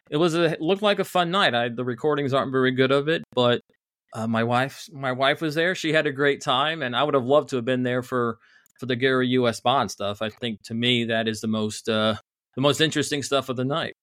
[0.10, 1.55] it was a it looked like a fun night.
[1.55, 3.62] I, the recordings aren't very good of it, but
[4.13, 5.73] uh, my wife my wife was there.
[5.73, 8.39] She had a great time, and I would have loved to have been there for
[8.77, 9.62] for the Gary U.S.
[9.62, 10.21] Bond stuff.
[10.21, 12.15] I think to me that is the most uh,
[12.55, 13.95] the most interesting stuff of the night.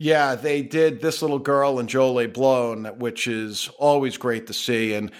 [0.00, 4.94] Yeah, they did this little girl and Jole Blon, which is always great to see.
[4.94, 5.12] And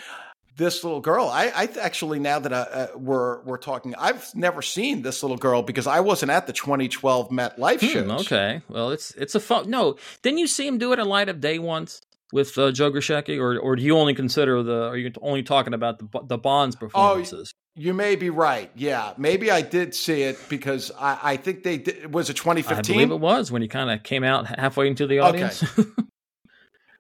[0.57, 4.62] this little girl, I, I actually now that I, uh, we're we're talking, I've never
[4.62, 8.27] seen this little girl because I wasn't at the 2012 Met Life hmm, shows.
[8.27, 9.71] Okay, well it's it's a fun.
[9.71, 12.01] No, didn't you see him do it at Light of Day once?
[12.35, 14.88] with uh, Joe Grushecky, or or do you only consider the?
[14.88, 17.55] Are you only talking about the the Bonds oh, performances?
[17.55, 18.71] Oh, you may be right.
[18.75, 22.12] Yeah, maybe I did see it because I, I think they did.
[22.12, 22.79] Was it 2015?
[22.79, 25.62] I believe it was when he kind of came out halfway into the audience.
[25.62, 25.88] Okay.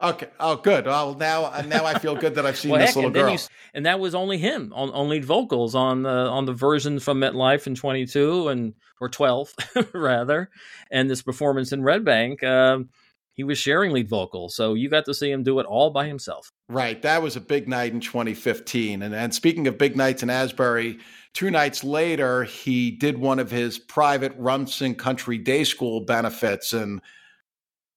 [0.02, 0.28] okay.
[0.40, 0.86] Oh, good.
[0.86, 3.30] Well, now now I feel good that I've seen well, this heck, little and girl.
[3.32, 3.38] You,
[3.74, 7.20] and that was only him on, on lead vocals on the on the version from
[7.20, 9.54] MetLife in 22 and or 12
[9.94, 10.50] rather,
[10.90, 12.42] and this performance in Red Bank.
[12.42, 12.90] Um,
[13.34, 14.48] he was sharing lead vocal.
[14.48, 16.52] So you got to see him do it all by himself.
[16.68, 17.00] Right.
[17.02, 19.02] That was a big night in 2015.
[19.02, 21.00] And, and speaking of big nights in Asbury,
[21.32, 26.72] two nights later, he did one of his private Rumson Country Day School benefits.
[26.72, 27.00] And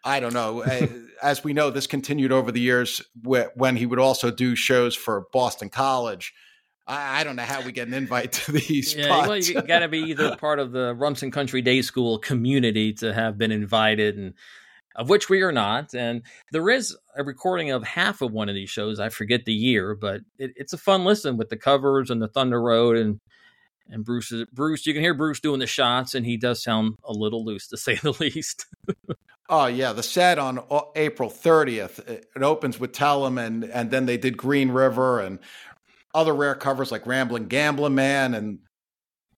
[0.03, 0.61] I don't know.
[0.61, 0.87] Eh,
[1.21, 5.25] as we know, this continued over the years when he would also do shows for
[5.33, 6.33] Boston College.
[6.89, 8.95] I, don't know how we get an invite to these.
[8.95, 12.93] Yeah, well, you got to be either part of the Rumson Country Day School community
[12.93, 14.33] to have been invited, and
[14.95, 15.93] of which we are not.
[15.93, 18.99] And there is a recording of half of one of these shows.
[18.99, 22.29] I forget the year, but it, it's a fun listen with the covers and the
[22.29, 23.19] Thunder Road and
[23.89, 24.33] and Bruce.
[24.53, 27.67] Bruce, you can hear Bruce doing the shots, and he does sound a little loose
[27.67, 28.65] to say the least.
[29.49, 30.59] Oh yeah, the set on
[30.95, 32.07] April 30th.
[32.07, 35.39] It opens with Tell 'em, and and then they did Green River and
[36.13, 38.59] other rare covers like Rambling Gambling Man and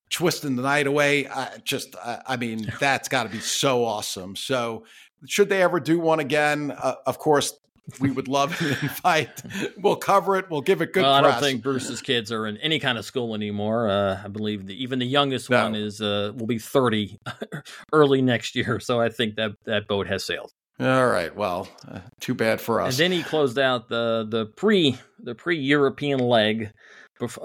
[0.09, 1.27] twisting the night away.
[1.27, 4.35] I just, I, I mean, that's got to be so awesome.
[4.35, 4.85] So
[5.27, 7.58] should they ever do one again, uh, of course,
[7.99, 9.41] we would love an invite.
[9.78, 10.49] We'll cover it.
[10.49, 11.04] We'll give it good.
[11.04, 13.89] Well, I don't think Bruce's kids are in any kind of school anymore.
[13.89, 15.63] Uh, I believe the, even the youngest no.
[15.63, 17.19] one is uh, will be thirty
[17.93, 18.80] early next year.
[18.80, 20.52] So I think that that boat has sailed.
[20.80, 21.36] All right.
[21.36, 22.93] Well, uh, too bad for us.
[22.93, 26.71] And then he closed out the the pre the pre European leg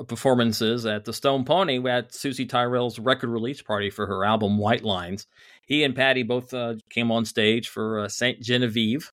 [0.06, 4.84] performances at the Stone Pony at Soozie Tyrell's record release party for her album White
[4.84, 5.26] Lines
[5.66, 9.10] he and Patty both uh, came on stage for uh, Saint Genevieve,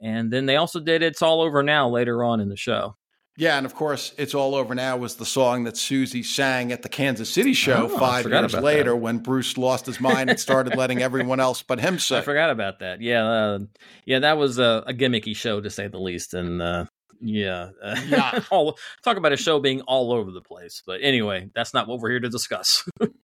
[0.00, 2.96] and then they also did "It's All Over Now" later on in the show.
[3.36, 6.82] Yeah, and of course, "It's All Over Now" was the song that Soozie sang at
[6.82, 8.96] the Kansas City show oh, five years later that.
[8.96, 12.18] when Bruce lost his mind and started letting everyone else but him sing.
[12.18, 13.00] I forgot about that.
[13.00, 13.58] Yeah, uh,
[14.04, 16.84] yeah, that was a, a, gimmicky show to say the least, and uh,
[17.20, 17.70] yeah,
[18.06, 18.40] yeah.
[18.50, 20.82] all, talk about a show being all over the place.
[20.84, 22.84] But anyway, that's not what we're here to discuss.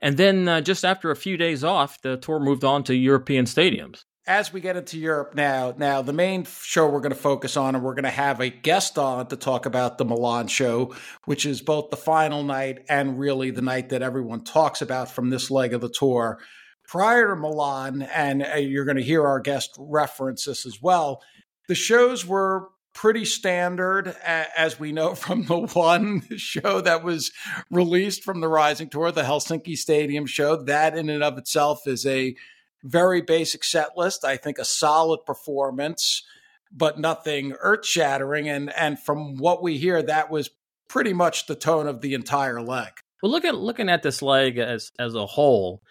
[0.00, 3.44] And then uh, just after a few days off, the tour moved on to European
[3.44, 4.04] stadiums.
[4.26, 7.74] As we get into Europe now, now the main show we're going to focus on,
[7.74, 11.46] and we're going to have a guest on to talk about the Milan show, which
[11.46, 15.50] is both the final night and really the night that everyone talks about from this
[15.50, 16.38] leg of the tour.
[16.86, 21.22] Prior to Milan, and uh, you're going to hear our guest reference this as well,
[21.66, 27.30] the shows were pretty standard, as we know from the one show that was
[27.70, 30.56] released from the Rising Tour, the Helsinki Stadium show.
[30.56, 32.34] That, in and of itself, is a
[32.82, 34.24] very basic set list.
[34.24, 36.24] I think a solid performance,
[36.72, 38.48] but nothing earth shattering.
[38.48, 40.50] And and from what we hear, that was
[40.88, 42.90] pretty much the tone of the entire leg.
[43.22, 45.82] Well, look at looking at this leg as as a whole,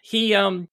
[0.00, 0.68] he um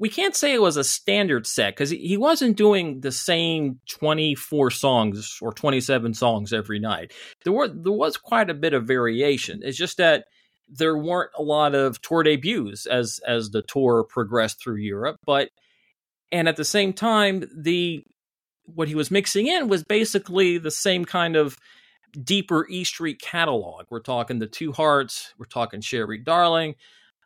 [0.00, 4.70] we can't say it was a standard set because he wasn't doing the same 24
[4.70, 7.12] songs or 27 songs every night.
[7.44, 9.60] There were there was quite a bit of variation.
[9.62, 10.24] It's just that
[10.68, 15.50] there weren't a lot of tour debuts as as the tour progressed through Europe, but
[16.32, 18.02] and at the same time the
[18.64, 21.58] what he was mixing in was basically the same kind of
[22.24, 23.84] deeper E Street catalog.
[23.90, 26.76] We're talking the Two Hearts, we're talking Sherry Darling,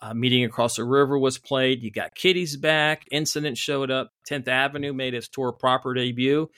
[0.05, 1.83] uh, Meeting Across the River was played.
[1.83, 3.07] You got Kitty's back.
[3.11, 4.13] Incident showed up.
[4.29, 6.51] 10th Avenue made its tour proper debut.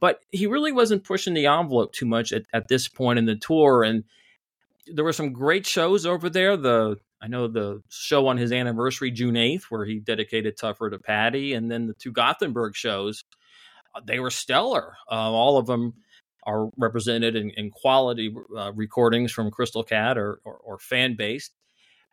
[0.00, 3.36] But he really wasn't pushing the envelope too much at, at this point in the
[3.36, 3.84] tour.
[3.84, 4.02] And
[4.92, 6.56] there were some great shows over there.
[6.56, 10.98] The I know the show on his anniversary, June 8th, where he dedicated Tougher to
[10.98, 13.24] Patty, and then the two Gothenburg shows,
[13.94, 14.94] uh, they were stellar.
[15.10, 15.94] Uh, all of them
[16.44, 21.52] are represented in, in quality uh, recordings from Crystal Cat or, or, or fan based.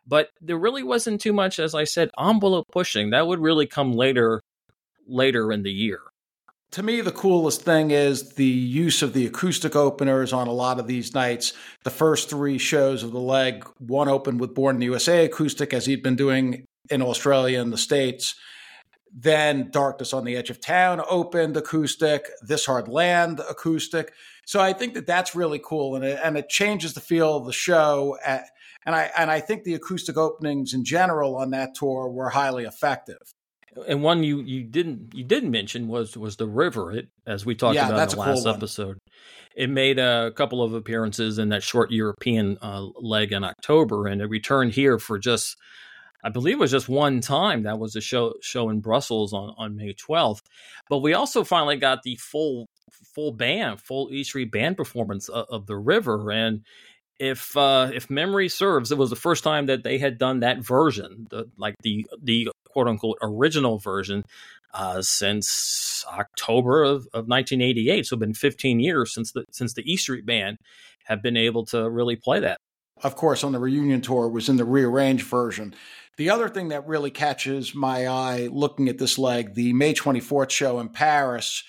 [0.06, 3.10] But there really wasn't too much, as I said, envelope pushing.
[3.10, 4.42] That would really come later,
[5.06, 6.00] later in the year.
[6.72, 10.78] To me, the coolest thing is the use of the acoustic openers on a lot
[10.78, 11.52] of these nights.
[11.84, 15.72] The first three shows of the leg, one opened with Born in the USA acoustic,
[15.72, 18.34] as he'd been doing in Australia and the States.
[19.12, 24.12] Then Darkness on the Edge of Town opened acoustic, This Hard Land acoustic.
[24.44, 27.46] So I think that that's really cool, and it, and it changes the feel of
[27.46, 28.18] the show.
[28.24, 28.44] At,
[28.86, 32.64] and I and I think the acoustic openings in general on that tour were highly
[32.64, 33.18] effective.
[33.86, 36.92] And one you, you didn't you didn't mention was was the river.
[36.92, 38.98] It, as we talked yeah, about in the last cool episode,
[39.54, 44.22] it made a couple of appearances in that short European uh, leg in October, and
[44.22, 45.56] it returned here for just
[46.24, 47.64] I believe it was just one time.
[47.64, 50.42] That was a show show in Brussels on, on May 12th.
[50.88, 52.68] But we also finally got the full
[53.14, 56.62] full band, full E Street band performance of, of the River, and
[57.18, 60.58] if uh, if memory serves, it was the first time that they had done that
[60.58, 64.24] version, the like the the quote unquote original version,
[64.74, 68.06] uh, since October of, of 1988.
[68.06, 70.58] So it's been 15 years since the since the E Street Band
[71.04, 72.58] have been able to really play that.
[73.02, 75.74] Of course, on the reunion tour was in the rearranged version.
[76.16, 80.50] The other thing that really catches my eye looking at this leg, the May 24th
[80.50, 81.62] show in Paris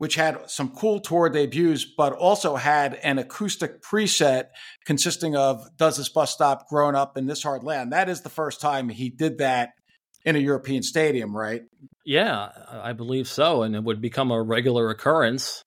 [0.00, 4.44] which had some cool tour debuts, but also had an acoustic preset
[4.86, 7.92] consisting of Does This Bus Stop Grown Up in This Hard Land?
[7.92, 9.72] That is the first time he did that
[10.24, 11.64] in a European stadium, right?
[12.06, 13.62] Yeah, I believe so.
[13.62, 15.64] And it would become a regular occurrence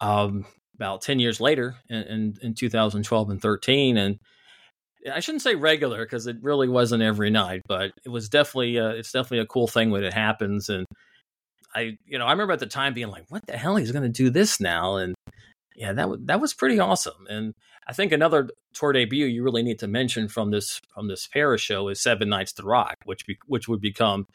[0.00, 3.96] um, about 10 years later in, in, in 2012 and 13.
[3.96, 4.20] And
[5.12, 8.90] I shouldn't say regular because it really wasn't every night, but it was definitely, uh,
[8.90, 10.68] it's definitely a cool thing when it happens.
[10.68, 10.86] And
[11.74, 14.04] I you know I remember at the time being like, what the hell he's going
[14.04, 14.96] to do this now?
[14.96, 15.14] And
[15.76, 17.26] yeah, that w- that was pretty awesome.
[17.28, 17.54] And
[17.86, 21.60] I think another tour debut you really need to mention from this from this Paris
[21.60, 24.26] show is Seven Nights to Rock, which be, which would become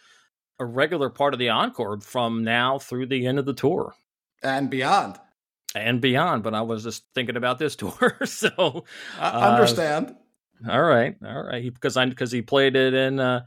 [0.60, 3.94] a regular part of the encore from now through the end of the tour
[4.42, 5.20] and beyond
[5.76, 6.44] and beyond.
[6.44, 8.86] But I was just thinking about this tour, so
[9.20, 10.16] I understand.
[10.66, 13.42] Uh, all right, all right, because I because he played it in uh,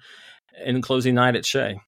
[0.64, 1.80] in closing night at Shea.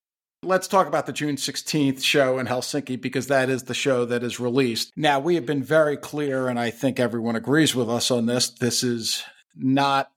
[0.45, 4.22] Let's talk about the June 16th show in Helsinki because that is the show that
[4.22, 4.93] is released.
[4.95, 8.49] Now, we have been very clear, and I think everyone agrees with us on this.
[8.49, 9.24] This is
[9.57, 10.12] not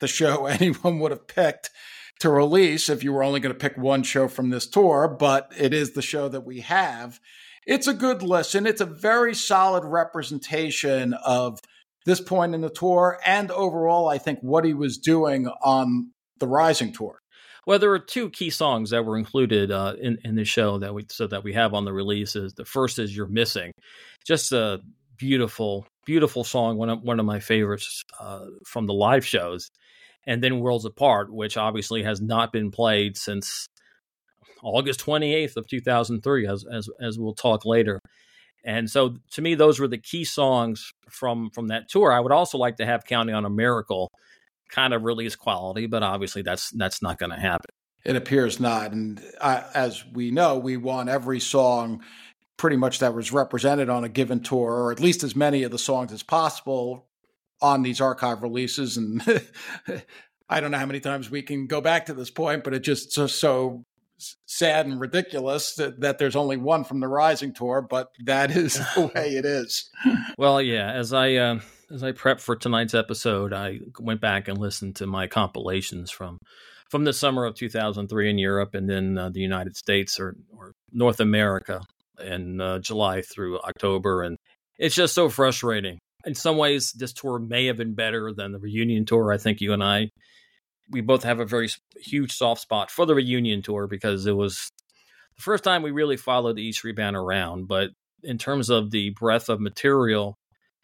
[0.00, 1.70] the show anyone would have picked
[2.18, 5.52] to release if you were only going to pick one show from this tour, but
[5.56, 7.20] it is the show that we have.
[7.64, 8.66] It's a good listen.
[8.66, 11.60] It's a very solid representation of
[12.06, 16.10] this point in the tour and overall, I think, what he was doing on
[16.40, 17.19] the Rising tour.
[17.66, 20.94] Well, there are two key songs that were included uh, in in the show that
[20.94, 22.54] we so that we have on the releases.
[22.54, 23.72] The first is "You're Missing,"
[24.26, 24.80] just a
[25.18, 26.78] beautiful, beautiful song.
[26.78, 29.70] One of one of my favorites uh, from the live shows,
[30.26, 33.66] and then "Worlds Apart," which obviously has not been played since
[34.62, 38.00] August 28th of 2003, as as as we'll talk later.
[38.64, 42.12] And so, to me, those were the key songs from from that tour.
[42.12, 44.10] I would also like to have "Counting on a Miracle."
[44.70, 47.70] Kind of release quality, but obviously that's that's not going to happen.
[48.04, 52.02] It appears not, and as we know, we want every song
[52.60, 55.70] pretty much that was represented on a given tour, or at least as many of
[55.70, 57.06] the songs as possible
[57.62, 58.98] on these archive releases.
[58.98, 59.22] And
[60.48, 62.80] I don't know how many times we can go back to this point, but it
[62.80, 63.84] just so, so
[64.44, 68.74] sad and ridiculous that, that there's only one from the Rising tour, but that is
[68.94, 69.90] the way it is.
[70.36, 71.34] well, yeah, as I.
[71.34, 71.60] Uh
[71.90, 76.38] as I prep for tonight's episode, I went back and listened to my compilations from
[76.88, 80.72] from the summer of 2003 in Europe and then uh, the United States or, or
[80.92, 81.82] North America
[82.20, 84.36] in uh, July through October, and
[84.78, 85.98] it's just so frustrating.
[86.24, 89.32] In some ways, this tour may have been better than the reunion tour.
[89.32, 90.10] I think you and I,
[90.90, 94.70] we both have a very huge soft spot for the reunion tour because it was
[95.36, 97.68] the first time we really followed the E Street Band around.
[97.68, 97.90] But
[98.22, 100.36] in terms of the breadth of material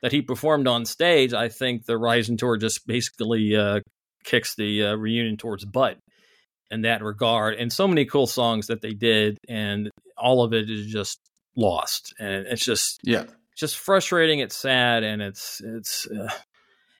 [0.02, 3.80] that he performed on stage, I think the Rising Tour just basically uh,
[4.24, 5.98] kicks the uh, reunion towar's butt
[6.70, 7.54] in that regard.
[7.54, 11.18] And so many cool songs that they did, and all of it is just
[11.56, 12.14] lost.
[12.18, 13.24] And it's just yeah,
[13.56, 14.40] just frustrating.
[14.40, 16.30] It's sad, and it's it's uh,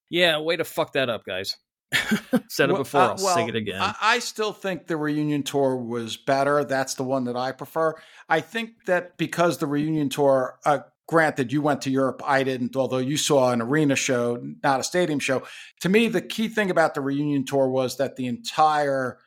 [0.09, 1.57] yeah, way to fuck that up, guys.
[2.49, 3.01] Said it well, before.
[3.01, 3.81] Uh, I'll well, say it again.
[3.81, 6.65] I, I still think the reunion tour was better.
[6.65, 7.95] That's the one that I prefer.
[8.29, 12.77] I think that because the reunion tour, uh, granted you went to Europe, I didn't,
[12.77, 15.45] although you saw an arena show, not a stadium show.
[15.83, 19.19] To me, the key thing about the reunion tour was that the entire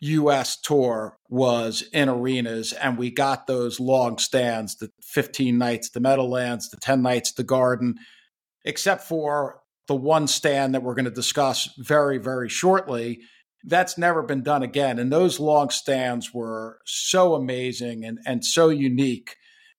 [0.00, 6.00] US tour was in arenas and we got those long stands, the 15 nights, the
[6.00, 7.96] Meadowlands, the 10 nights, the Garden,
[8.64, 13.20] except for the one stand that we're going to discuss very, very shortly.
[13.64, 14.98] That's never been done again.
[14.98, 19.36] And those long stands were so amazing and, and so unique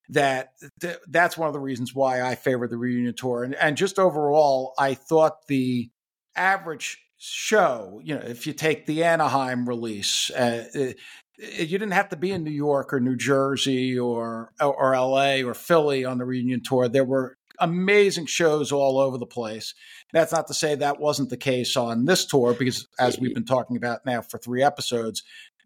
[0.09, 0.49] that
[0.81, 3.43] th- that's one of the reasons why I favor the reunion tour.
[3.43, 5.89] And, and just overall, I thought the
[6.35, 10.97] average show, you know, if you take the Anaheim release, uh, it,
[11.37, 15.41] it, you didn't have to be in New York or New Jersey or or LA
[15.41, 16.87] or Philly on the reunion tour.
[16.87, 19.73] There were amazing shows all over the place.
[20.11, 23.45] That's not to say that wasn't the case on this tour, because as we've been
[23.45, 25.23] talking about now for three episodes,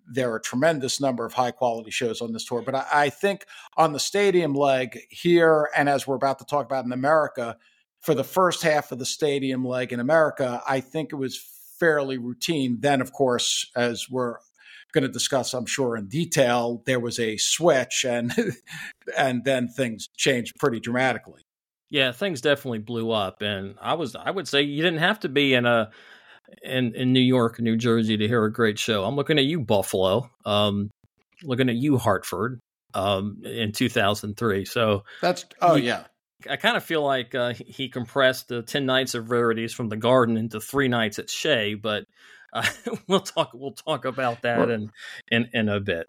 [0.10, 2.62] there are a tremendous number of high quality shows on this tour.
[2.62, 3.46] But I, I, think
[3.76, 7.58] on the stadium leg here, and as we're about to talk about in America,
[8.02, 11.38] for the first half of the stadium leg in America, I think it was
[11.80, 12.78] fairly routine.
[12.80, 14.36] Then, of course, as we're
[14.94, 18.34] going to discuss, I'm sure in detail, there was a switch, and
[19.18, 21.42] and then things changed pretty dramatically.
[21.90, 25.30] Yeah, things definitely blew up, and I was I would say you didn't have to
[25.30, 25.90] be in a
[26.64, 29.04] in in New York, New Jersey to hear a great show.
[29.06, 30.30] I'm looking at you, Buffalo.
[30.46, 30.90] Um,
[31.44, 32.60] looking at you, Hartford.
[32.94, 34.66] Um, in 2003.
[34.66, 36.06] So that's oh he, yeah.
[36.50, 39.98] I kind of feel like uh, he compressed the ten nights of rarities from the
[39.98, 42.06] Garden into three nights at Shea, but
[42.54, 42.66] uh,
[43.08, 44.92] we'll talk we'll talk about that in,
[45.30, 46.08] in in a bit.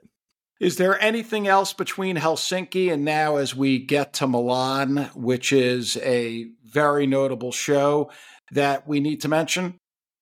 [0.60, 5.96] Is there anything else between Helsinki and now as we get to Milan, which is
[5.98, 8.10] a very notable show
[8.52, 9.78] that we need to mention?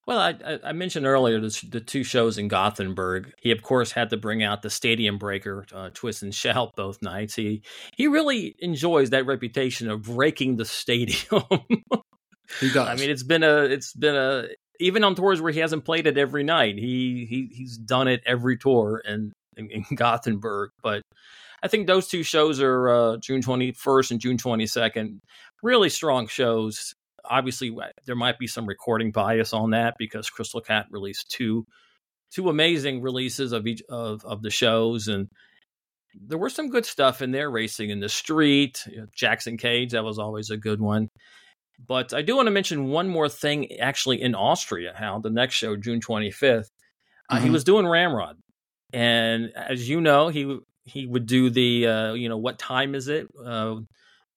[0.06, 3.32] Well, I, I mentioned earlier the, the, two shows in Gothenburg.
[3.40, 7.02] He, of course, had to bring out the Stadium Breaker, uh, Twist and Shout both
[7.02, 7.34] nights.
[7.34, 7.62] He
[7.96, 11.42] he really enjoys that reputation of breaking the stadium.
[12.60, 12.88] he does.
[12.88, 14.46] I mean, it's been a it's been a
[14.78, 16.78] even on tours where he hasn't played it every night.
[16.78, 20.70] He he he's done it every tour in, in, in Gothenburg.
[20.84, 21.02] But
[21.64, 25.20] I think those two shows are uh, June twenty first and June twenty second.
[25.64, 26.94] Really strong shows
[27.28, 31.66] obviously there might be some recording bias on that because Crystal Cat released two
[32.32, 35.28] two amazing releases of each of, of the shows and
[36.18, 40.18] there were some good stuff in there racing in the street jackson cage that was
[40.18, 41.08] always a good one
[41.86, 45.54] but i do want to mention one more thing actually in austria how the next
[45.54, 46.62] show june 25th mm-hmm.
[47.30, 47.52] uh, he mm-hmm.
[47.52, 48.36] was doing ramrod
[48.92, 53.08] and as you know he he would do the uh, you know what time is
[53.08, 53.76] it uh,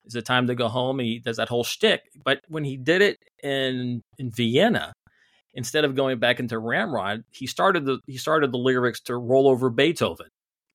[0.10, 0.99] is it time to go home?
[0.99, 2.01] And he does that whole shtick.
[2.24, 4.93] But when he did it in in Vienna
[5.53, 9.47] instead of going back into Ramrod, he started the he started the lyrics to roll
[9.47, 10.28] over Beethoven.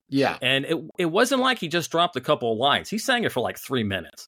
[0.09, 0.37] Yeah.
[0.41, 2.89] And it it wasn't like he just dropped a couple of lines.
[2.89, 4.27] He sang it for like three minutes.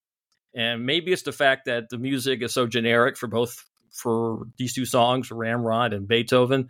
[0.53, 4.73] And maybe it's the fact that the music is so generic for both for these
[4.73, 6.69] two songs, Ramrod and Beethoven.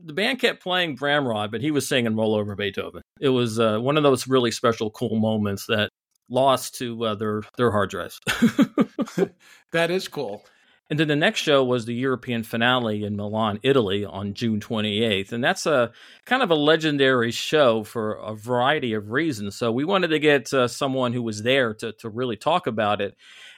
[0.00, 3.02] The band kept playing Ramrod, but he was singing Roll Over Beethoven.
[3.20, 5.90] It was uh, one of those really special, cool moments that
[6.28, 8.20] lost to uh, their their hard drives.
[9.72, 10.44] that is cool.
[10.90, 15.32] And then the next show was the European finale in Milan, Italy on June 28th.
[15.32, 15.92] And that's a
[16.24, 19.54] kind of a legendary show for a variety of reasons.
[19.54, 23.02] So we wanted to get uh, someone who was there to, to really talk about
[23.02, 23.16] it.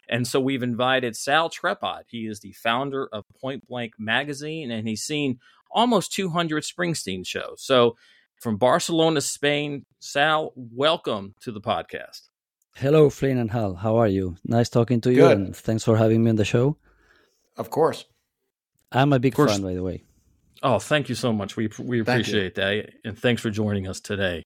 [0.08, 2.02] And so we've invited Sal Trepat.
[2.08, 5.38] He is the founder of Point Blank Magazine, and he's seen
[5.70, 7.62] almost 200 Springsteen shows.
[7.62, 7.96] So
[8.40, 12.29] from Barcelona, Spain, Sal, welcome to the podcast.
[12.76, 13.74] Hello, Flynn and Hal.
[13.74, 14.36] How are you?
[14.44, 15.36] Nice talking to you, Good.
[15.38, 16.76] and thanks for having me on the show.
[17.56, 18.06] Of course.
[18.92, 20.02] I'm a big fan, by the way.
[20.62, 21.56] Oh, thank you so much.
[21.56, 24.44] We we appreciate that, and thanks for joining us today.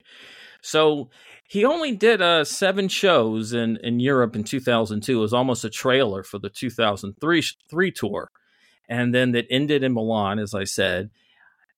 [0.62, 1.11] So
[1.49, 5.16] he only did uh, seven shows in in Europe in 2002.
[5.16, 8.31] It was almost a trailer for the 2003 sh- three tour,
[8.89, 11.11] and then that ended in Milan, as I said.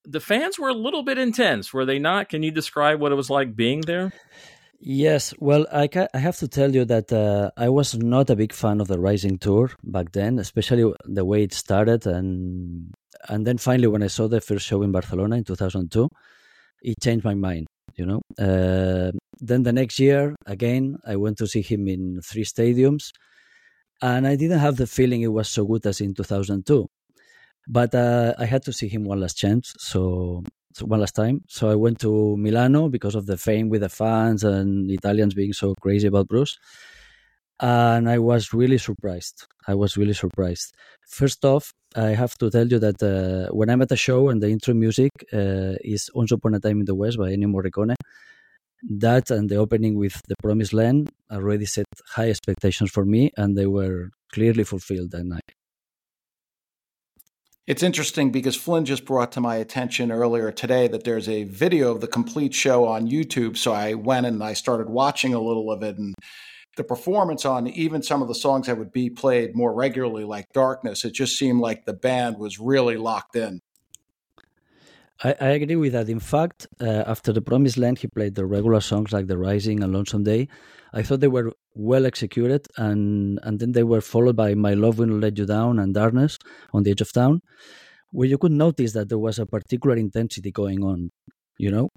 [0.05, 2.29] The fans were a little bit intense, were they not?
[2.29, 4.13] Can you describe what it was like being there?
[4.79, 8.37] Yes, well, I, ca- I have to tell you that uh, I was not a
[8.37, 12.93] big fan of the Rising Tour back then, especially the way it started, and
[13.29, 16.09] and then finally when I saw the first show in Barcelona in 2002,
[16.83, 17.67] it changed my mind.
[17.97, 22.45] You know, uh, then the next year again I went to see him in three
[22.45, 23.13] stadiums,
[24.03, 26.87] and I didn't have the feeling it was so good as in 2002.
[27.69, 31.43] But uh, I had to see him one last chance, so so one last time.
[31.49, 35.53] So I went to Milano because of the fame with the fans and Italians being
[35.53, 36.59] so crazy about Bruce.
[37.59, 39.47] And I was really surprised.
[39.67, 40.75] I was really surprised.
[41.09, 44.43] First off, I have to tell you that uh, when I'm at a show and
[44.43, 47.95] the intro music uh, is Once Upon a Time in the West by Ennio Morricone,
[48.91, 53.57] that and the opening with The Promised Land already set high expectations for me, and
[53.57, 55.56] they were clearly fulfilled that night.
[57.67, 61.91] It's interesting because Flynn just brought to my attention earlier today that there's a video
[61.91, 63.57] of the complete show on YouTube.
[63.57, 66.15] So I went and I started watching a little of it and
[66.77, 70.53] the performance on even some of the songs that would be played more regularly, like
[70.53, 73.61] Darkness, it just seemed like the band was really locked in.
[75.25, 76.09] I, I agree with that.
[76.09, 79.83] In fact, uh, after the Promised Land, he played the regular songs like The Rising
[79.83, 80.49] and Lonesome Day.
[80.93, 84.99] I thought they were well executed, and and then they were followed by My Love
[84.99, 86.39] Will Let You Down and Darkness
[86.73, 87.41] on the Edge of Town,
[88.13, 91.11] where you could notice that there was a particular intensity going on,
[91.59, 91.91] you know.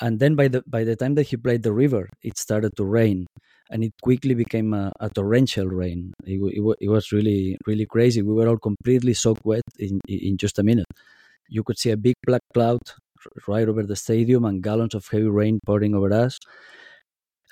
[0.00, 2.84] And then by the by the time that he played The River, it started to
[2.84, 3.26] rain,
[3.70, 6.12] and it quickly became a, a torrential rain.
[6.24, 8.22] It, it, it was really really crazy.
[8.22, 10.86] We were all completely soaked wet in in just a minute
[11.48, 12.80] you could see a big black cloud
[13.48, 16.38] right over the stadium and gallons of heavy rain pouring over us.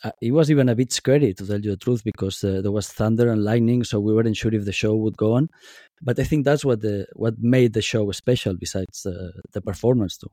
[0.05, 2.71] Uh, it was even a bit scary to tell you the truth because uh, there
[2.71, 5.49] was thunder and lightning, so we weren't sure if the show would go on.
[6.03, 10.19] But I think that's what the what made the show special, besides uh, the performance
[10.19, 10.31] too.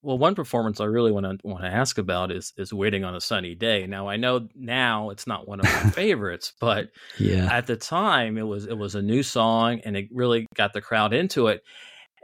[0.00, 3.14] Well, one performance I really want to want to ask about is is "Waiting on
[3.14, 7.52] a Sunny Day." Now, I know now it's not one of my favorites, but Yeah,
[7.52, 10.80] at the time it was it was a new song and it really got the
[10.80, 11.62] crowd into it.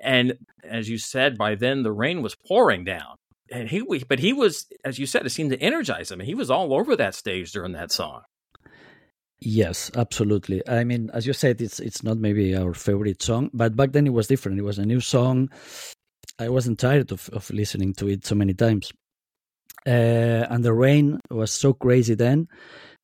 [0.01, 3.16] And as you said, by then the rain was pouring down,
[3.51, 6.20] and he but he was, as you said, it seemed to energize him.
[6.20, 8.22] He was all over that stage during that song.
[9.40, 10.66] Yes, absolutely.
[10.66, 14.07] I mean, as you said, it's it's not maybe our favorite song, but back then
[14.07, 14.59] it was different.
[14.59, 15.51] It was a new song.
[16.38, 18.90] I wasn't tired of, of listening to it so many times.
[19.86, 22.49] Uh, and the rain was so crazy then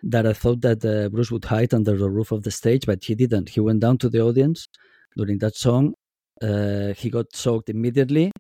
[0.02, 3.04] that I thought that uh, Bruce would hide under the roof of the stage, but
[3.04, 3.50] he didn't.
[3.50, 4.66] He went down to the audience
[5.16, 5.94] during that song.
[6.42, 8.32] Uh, he got soaked immediately,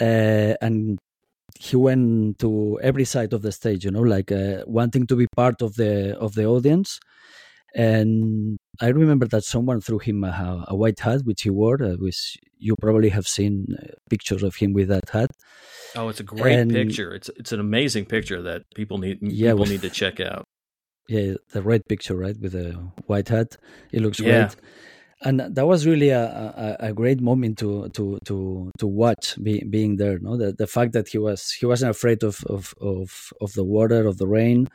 [0.00, 0.98] uh, and
[1.58, 3.84] he went to every side of the stage.
[3.84, 6.98] You know, like uh, wanting to be part of the of the audience.
[7.76, 11.94] And I remember that someone threw him a, a white hat, which he wore, uh,
[11.98, 15.30] which you probably have seen uh, pictures of him with that hat.
[15.96, 17.12] Oh, it's a great And- picture.
[17.14, 20.44] It's it's an amazing picture that people need Yeah, people with- need to check out.
[21.06, 22.72] Yeah, the red picture, right, with the
[23.06, 23.56] white hat.
[23.92, 24.46] It looks Yeah.
[24.46, 24.56] great.
[25.26, 29.64] And that was really a, a, a great moment to to to to watch be,
[29.64, 30.18] being there.
[30.18, 33.64] No, the the fact that he was he wasn't afraid of of of, of the
[33.64, 34.68] water of the rain,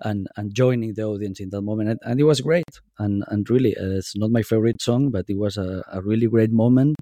[0.00, 2.72] and and joining the audience in that moment, and, and it was great.
[2.98, 6.26] And and really, uh, it's not my favorite song, but it was a, a really
[6.26, 6.96] great moment,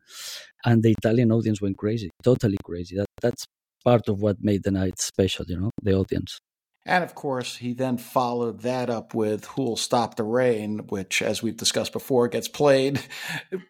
[0.66, 2.96] and the Italian audience went crazy, totally crazy.
[2.96, 3.46] That that's
[3.82, 5.46] part of what made the night special.
[5.48, 6.38] You know, the audience.
[6.86, 11.42] And of course, he then followed that up with Who'll Stop the Rain, which, as
[11.42, 13.00] we've discussed before, gets played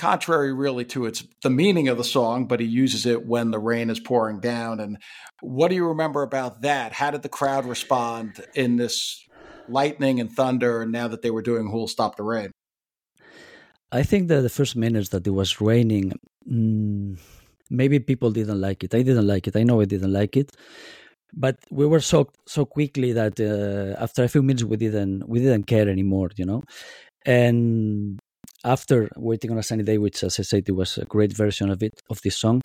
[0.00, 3.58] contrary really to its the meaning of the song, but he uses it when the
[3.58, 4.80] rain is pouring down.
[4.80, 4.96] And
[5.42, 6.94] what do you remember about that?
[6.94, 9.22] How did the crowd respond in this
[9.68, 12.50] lightning and thunder now that they were doing Who'll Stop the Rain?
[13.92, 16.12] I think that the first minutes that it was raining,
[16.50, 17.18] mm,
[17.68, 18.94] maybe people didn't like it.
[18.94, 19.56] I didn't like it.
[19.56, 20.50] I know I didn't like it,
[21.32, 25.40] but we were so so quickly that uh, after a few minutes we didn't we
[25.40, 26.62] didn't care anymore, you know.
[27.26, 28.18] And
[28.64, 31.70] after waiting on a sunny day, which as I said, it was a great version
[31.70, 32.62] of it of this song.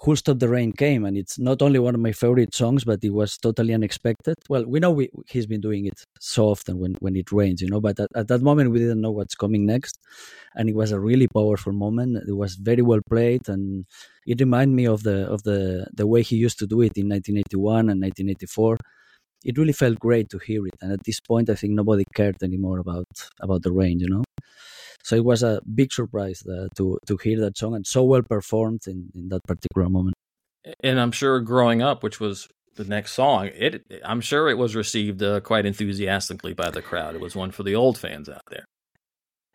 [0.00, 3.02] Who'll Stop the Rain came, and it's not only one of my favorite songs, but
[3.02, 4.36] it was totally unexpected.
[4.48, 7.70] Well, we know we, he's been doing it so often when, when it rains, you
[7.70, 9.98] know, but at, at, that moment we didn't know what's coming next,
[10.54, 12.18] and it was a really powerful moment.
[12.28, 13.86] It was very well played, and
[14.26, 17.08] it reminded me of the of the the way he used to do it in
[17.08, 18.76] 1981 and 1984.
[19.44, 22.42] It really felt great to hear it, and at this point, I think nobody cared
[22.42, 23.08] anymore about
[23.40, 24.24] about the rain, you know.
[25.06, 28.22] So it was a big surprise uh, to to hear that song and so well
[28.22, 30.16] performed in, in that particular moment.
[30.82, 34.74] And I'm sure growing up, which was the next song, it I'm sure it was
[34.74, 37.14] received uh, quite enthusiastically by the crowd.
[37.14, 38.64] It was one for the old fans out there.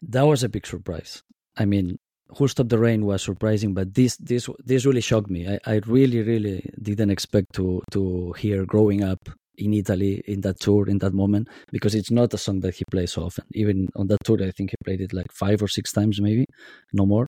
[0.02, 1.22] That was a big surprise.
[1.58, 2.00] I mean,
[2.38, 5.50] Who'll Stop the Rain was surprising, but this this this really shocked me.
[5.54, 9.20] I, I really really didn't expect to to hear growing up
[9.58, 12.84] in Italy in that tour in that moment because it's not a song that he
[12.92, 13.46] plays often.
[13.54, 16.46] Even on that tour, I think he played it like five or six times, maybe
[16.94, 17.28] no more.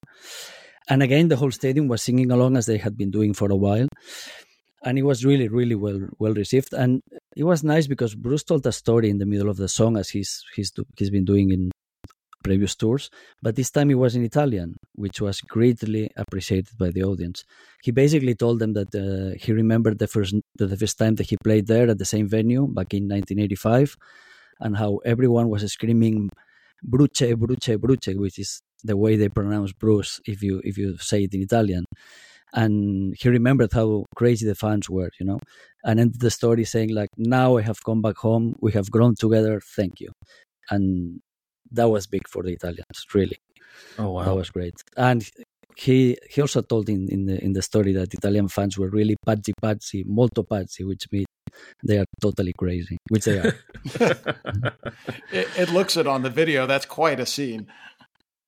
[0.90, 3.56] And again, the whole stadium was singing along as they had been doing for a
[3.56, 3.88] while,
[4.84, 6.74] and it was really, really well well received.
[6.74, 7.02] And
[7.36, 10.10] it was nice because Bruce told a story in the middle of the song as
[10.10, 11.72] he's he's he's been doing in
[12.44, 13.10] previous tours,
[13.42, 17.44] but this time it was in Italian, which was greatly appreciated by the audience.
[17.84, 21.38] He basically told them that uh, he remembered the first the first time that he
[21.48, 23.98] played there at the same venue back in 1985,
[24.60, 26.30] and how everyone was screaming
[26.84, 31.24] "Bruce, Bruce, Bruce," which is the way they pronounce Bruce if you if you say
[31.26, 31.86] it in Italian.
[32.54, 35.40] And he remembered how crazy the fans were, you know,
[35.84, 38.56] and ended the story saying like, "Now I have come back home.
[38.62, 39.60] We have grown together.
[39.76, 40.12] Thank you."
[40.70, 41.22] And
[41.74, 43.38] that was big for the Italians, really.
[43.98, 44.76] Oh wow, that was great.
[44.98, 45.28] And
[45.76, 49.16] he he also told in, in the in the story that Italian fans were really
[49.28, 51.28] pazzi pazzi, molto pazzi, which means
[51.84, 53.56] they are totally crazy, which they are.
[55.32, 56.66] it, it looks it on the video.
[56.66, 57.68] That's quite a scene.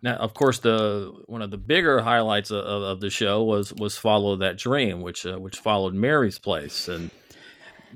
[0.01, 3.97] Now, of course, the one of the bigger highlights of, of the show was was
[3.97, 7.09] "Follow That Dream," which uh, which followed Mary's place, and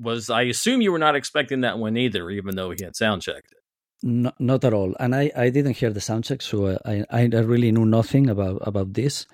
[0.01, 3.21] was I assume you were not expecting that one either, even though he had sound
[3.21, 3.58] checked it.
[4.01, 4.95] No, not at all.
[4.99, 8.61] And I, I didn't hear the sound check, so I, I really knew nothing about,
[8.65, 9.25] about this.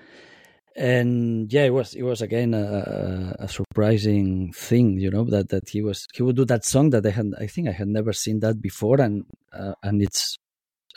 [0.75, 5.69] And yeah, it was it was again a, a, surprising thing, you know, that, that
[5.69, 8.11] he was he would do that song that I had I think I had never
[8.11, 10.35] seen that before, and uh, and it's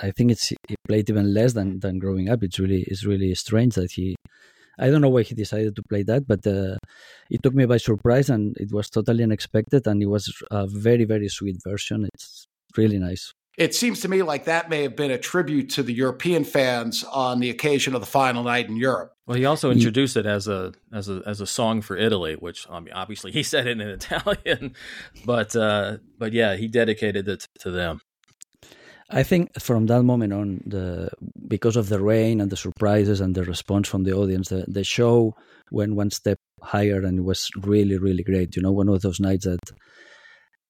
[0.01, 2.43] I think it's he played even less than, than growing up.
[2.43, 4.17] It's really it's really strange that he
[4.81, 6.77] I don't know why he decided to play that, but uh,
[7.31, 11.05] it took me by surprise and it was totally unexpected and it was a very
[11.05, 12.09] very sweet version.
[12.13, 12.47] It's
[12.77, 15.93] really nice it seems to me like that may have been a tribute to the
[15.93, 19.13] European fans on the occasion of the final night in Europe.
[19.27, 22.67] Well, he also introduced it as a as a as a song for Italy, which
[22.71, 24.75] I mean, obviously he said it in Italian,
[25.27, 28.01] but uh, but yeah, he dedicated it to them.
[29.11, 31.11] I think from that moment on, the
[31.49, 34.85] because of the rain and the surprises and the response from the audience, the, the
[34.85, 35.35] show
[35.71, 38.55] went one step higher and it was really really great.
[38.55, 39.61] You know, one of those nights that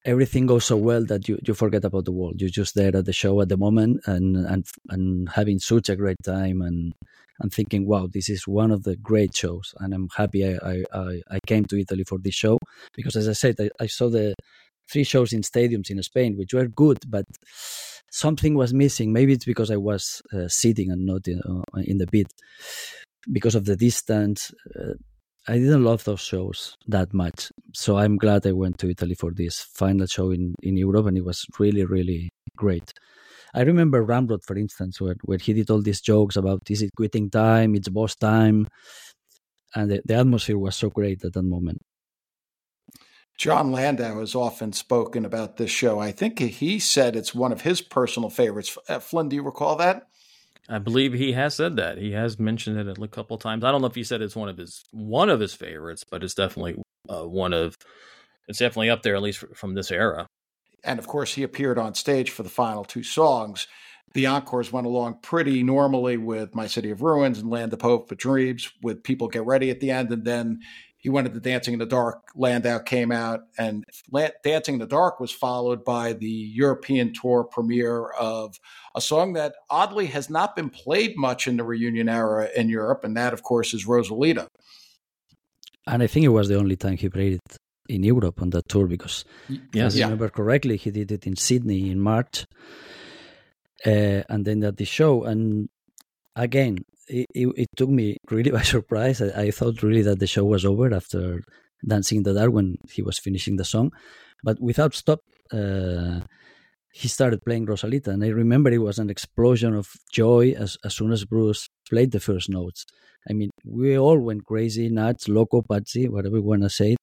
[0.05, 2.41] everything goes so well that you, you forget about the world.
[2.41, 5.97] You're just there at the show at the moment and and and having such a
[5.97, 6.93] great time and
[7.41, 11.23] and thinking, wow, this is one of the great shows, and I'm happy I I,
[11.31, 12.59] I came to Italy for this show
[12.95, 14.35] because, as I said, I, I saw the
[14.91, 17.25] three shows in stadiums in Spain, which were good, but
[18.11, 19.13] something was missing.
[19.13, 22.27] Maybe it's because I was uh, sitting and not in, uh, in the pit
[23.31, 24.53] because of the distance.
[24.79, 24.95] Uh,
[25.49, 27.51] I didn't love those shows that much.
[27.73, 31.17] So I'm glad I went to Italy for this final show in, in Europe, and
[31.17, 32.93] it was really, really great.
[33.55, 36.91] I remember Ramrod, for instance, where, where he did all these jokes about is it
[36.95, 38.69] quitting time, it's boss time,
[39.75, 41.81] and the, the atmosphere was so great at that moment.
[43.39, 45.99] Jon Landau has often spoken about this show.
[45.99, 48.77] I think he said it's one of his personal favorites.
[49.01, 50.09] Flynn, do you recall that?
[50.69, 51.99] I believe he has said that.
[51.99, 53.65] He has mentioned it a couple times.
[53.65, 56.23] I don't know if he said it's one of his one of his favorites, but
[56.23, 57.77] it's definitely uh, one of
[58.49, 60.27] it's definitely up there at least from this era.
[60.85, 63.67] And of course, he appeared on stage for the final two songs.
[64.15, 68.09] The encores went along pretty normally with "My City of Ruins" and "Land of Hope"
[68.09, 70.61] for Dreams, with people get ready at the end, and then
[71.09, 72.21] he went into Dancing in the Dark.
[72.35, 73.83] Landau came out, and
[74.45, 78.61] Dancing in the Dark was followed by the European tour premiere of
[78.95, 83.05] a song that oddly has not been played much in the reunion era in Europe,
[83.05, 84.49] and that, of course, is Rosalita.
[85.87, 87.57] And I think it was the only time he played it
[87.89, 89.25] in Europe on that tour because,
[89.73, 89.95] yes.
[89.95, 92.45] if I remember correctly, he did it in Sydney in March,
[93.87, 95.25] uh, and then at the show.
[95.25, 95.71] And
[96.39, 96.79] again,
[97.09, 99.21] it, it, it, took me really by surprise.
[99.21, 101.43] I, I, thought really that the show was over after
[101.87, 103.93] Dancing in the Dark when he was finishing the song,
[104.43, 105.21] but without stop,
[105.53, 106.21] uh,
[106.93, 110.95] he started playing Rosalita, and I remember it was an explosion of joy as as
[110.95, 112.87] soon as Bruce played the first notes.
[113.29, 116.99] I mean, we all went crazy, nuts, loco, pazzi, whatever you want to say it,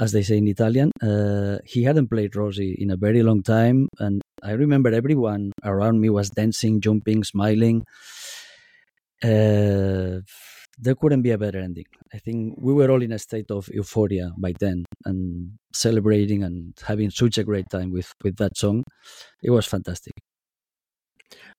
[0.00, 0.90] as they say in Italian.
[1.02, 6.00] Uh, he hadn't played Rosie in a very long time, and I remember everyone around
[6.00, 7.84] me was dancing, jumping, smiling.
[9.26, 10.20] Uh,
[10.78, 11.86] there couldn't be a better ending.
[12.12, 16.74] I think we were all in a state of euphoria by then and celebrating and
[16.86, 18.84] having such a great time with with that song.
[19.42, 20.14] It was fantastic.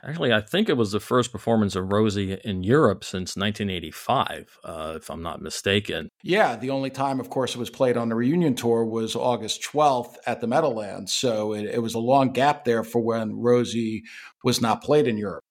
[0.03, 4.93] Actually, I think it was the first performance of Rosie in Europe since 1985, uh,
[4.95, 6.09] if I'm not mistaken.
[6.23, 9.63] Yeah, the only time, of course, it was played on the reunion tour was August
[9.63, 11.13] 12th at the Meadowlands.
[11.13, 14.03] So it, it was a long gap there for when Rosie
[14.43, 15.43] was not played in Europe.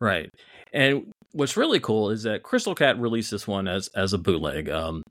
[0.00, 0.28] Right.
[0.72, 4.68] And what's really cool is that Crystal Cat released this one as as a bootleg.
[4.70, 5.02] Um,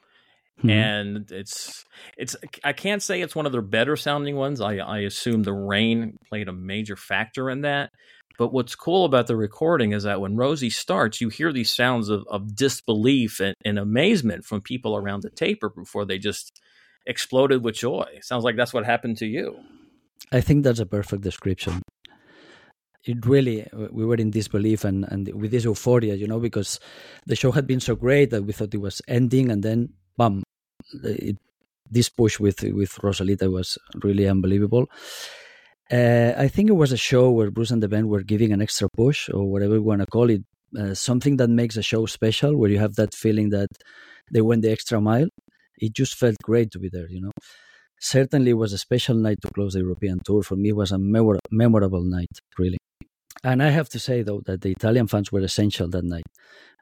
[0.59, 0.69] mm-hmm.
[0.69, 1.83] and it's
[2.17, 4.61] it's I can't say it's one of their better sounding ones.
[4.61, 7.91] I I assume the rain played a major factor in that.
[8.37, 12.09] But what's cool about the recording is that when Rosie starts, you hear these sounds
[12.09, 16.59] of, of disbelief and, and amazement from people around the taper before they just
[17.05, 18.05] exploded with joy.
[18.21, 19.57] Sounds like that's what happened to you.
[20.31, 21.81] I think that's a perfect description
[23.05, 26.79] it really we were in disbelief and and with this euphoria you know because
[27.25, 30.43] the show had been so great that we thought it was ending and then bam
[31.03, 31.37] it,
[31.89, 34.87] this push with with rosalita was really unbelievable.
[35.91, 38.61] Uh, i think it was a show where bruce and the band were giving an
[38.61, 40.43] extra push or whatever you want to call it
[40.79, 43.67] uh, something that makes a show special where you have that feeling that
[44.31, 45.27] they went the extra mile.
[45.77, 47.31] It just felt great to be there you know.
[47.99, 50.43] Certainly it was a special night to close the european tour.
[50.43, 52.77] For me it was a memor- memorable night really
[53.43, 56.25] and I have to say though that the Italian fans were essential that night,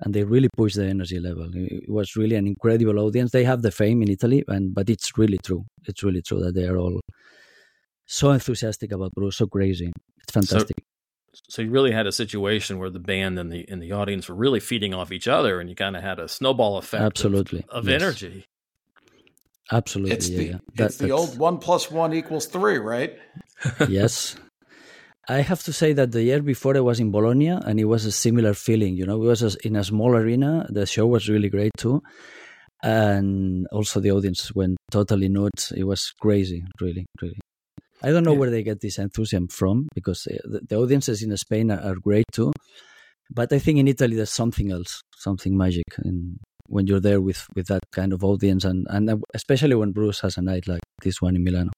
[0.02, 1.50] and they really pushed the energy level.
[1.54, 3.32] It was really an incredible audience.
[3.32, 5.66] They have the fame in Italy, and but it's really true.
[5.86, 7.00] It's really true that they are all
[8.06, 9.92] so enthusiastic about Bruce, so crazy.
[10.24, 10.78] It's fantastic.
[11.34, 14.28] So, so you really had a situation where the band and the and the audience
[14.28, 17.04] were really feeding off each other, and you kind of had a snowball effect.
[17.04, 18.02] Absolutely, of, of yes.
[18.02, 18.46] energy.
[19.72, 20.86] Absolutely, it's yeah, the, yeah.
[20.86, 23.18] It's the old one plus one equals three, right?
[23.88, 24.36] yes,
[25.30, 28.04] I have to say that the year before I was in Bologna and it was
[28.04, 28.96] a similar feeling.
[28.96, 30.66] You know, it was in a small arena.
[30.70, 32.02] The show was really great too.
[32.82, 35.72] And also the audience went totally nuts.
[35.72, 37.40] It was crazy, really, really.
[38.02, 38.40] I don't know yeah.
[38.40, 42.26] where they get this enthusiasm from because uh, the, audiences in Spain are, are, great
[42.32, 42.52] too.
[43.30, 47.46] But I think in Italy there's something else, something magic in, when you're there with,
[47.56, 51.22] with that kind of audience and, and especially when Bruce has a night like this
[51.22, 51.70] one in Milano.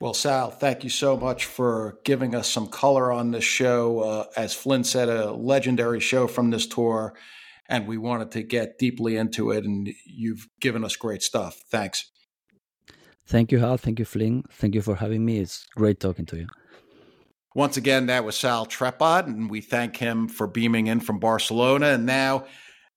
[0.00, 4.00] Well, Sal, thank you so much for giving us some color on this show.
[4.00, 7.14] Uh, as Flynn said, a legendary show from this tour,
[7.68, 11.62] and we wanted to get deeply into it, and you've given us great stuff.
[11.70, 12.10] Thanks.
[13.26, 13.76] Thank you, Hal.
[13.76, 14.42] Thank you, Flynn.
[14.50, 15.38] Thank you for having me.
[15.38, 16.46] It's great talking to you.
[17.54, 21.88] Once again, that was Sal Trepat, and we thank him for beaming in from Barcelona.
[21.88, 22.46] And now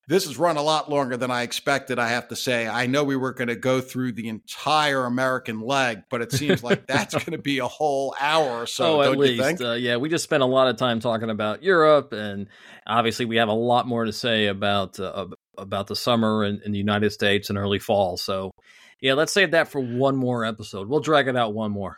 [0.07, 2.67] this has run a lot longer than I expected, I have to say.
[2.67, 6.61] I know we were going to go through the entire American leg, but it seems
[6.61, 9.01] like that's going to be a whole hour or so.
[9.01, 9.61] Oh, at least.
[9.61, 12.47] Uh, yeah, we just spent a lot of time talking about Europe, and
[12.85, 15.27] obviously we have a lot more to say about uh,
[15.57, 18.17] about the summer in, in the United States and early fall.
[18.17, 18.51] So,
[18.99, 20.89] yeah, let's save that for one more episode.
[20.89, 21.97] We'll drag it out one more.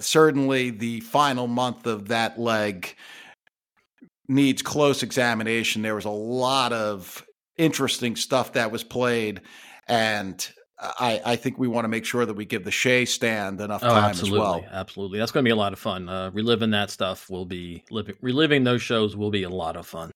[0.00, 2.96] Certainly, the final month of that leg
[4.26, 5.82] needs close examination.
[5.82, 7.24] There was a lot of
[7.56, 9.40] interesting stuff that was played.
[9.86, 10.46] And
[10.78, 13.82] I, I think we want to make sure that we give the Shea stand enough
[13.84, 14.64] oh, time absolutely, as well.
[14.70, 15.18] Absolutely.
[15.18, 16.08] That's going to be a lot of fun.
[16.08, 19.86] Uh, reliving that stuff will be, living, reliving those shows will be a lot of
[19.86, 20.10] fun.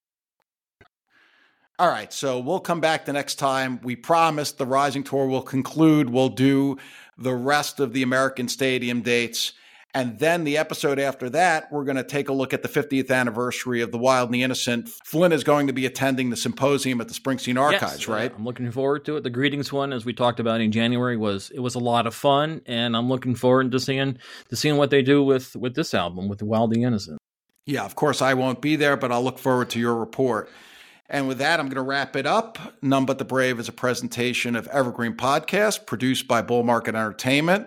[1.80, 3.78] All right, so we'll come back the next time.
[3.84, 6.10] We promise the Rising Tour will conclude.
[6.10, 6.76] We'll do
[7.16, 9.52] the rest of the American Stadium dates.
[9.98, 13.10] And then the episode after that, we're going to take a look at the 50th
[13.10, 14.88] anniversary of The Wild and the Innocent.
[15.04, 18.32] Flynn is going to be attending the symposium at the Springsteen Archives, yes, right?
[18.32, 19.24] I'm looking forward to it.
[19.24, 22.14] The greetings one, as we talked about in January, was it was a lot of
[22.14, 24.18] fun, and I'm looking forward to seeing
[24.50, 27.18] to seeing what they do with with this album with The Wild and the Innocent.
[27.66, 30.48] Yeah, of course I won't be there, but I'll look forward to your report.
[31.08, 32.56] And with that, I'm going to wrap it up.
[32.82, 37.66] None But the Brave is a presentation of Evergreen Podcast produced by Bull Market Entertainment.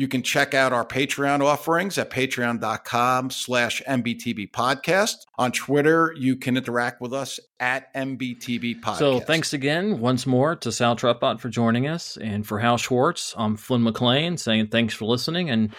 [0.00, 5.26] You can check out our Patreon offerings at patreon.com slash NBTB podcast.
[5.36, 8.96] On Twitter, you can interact with us at NBTB podcast.
[8.96, 12.16] So thanks again once more to Sal Trepat for joining us.
[12.16, 15.70] And for Hal Schwartz, I'm Flynn McLean saying thanks for listening and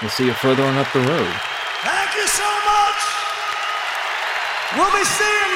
[0.00, 1.34] we'll see you further on up the road.
[1.82, 3.02] Thank you so much.
[4.78, 5.55] We'll be seeing you.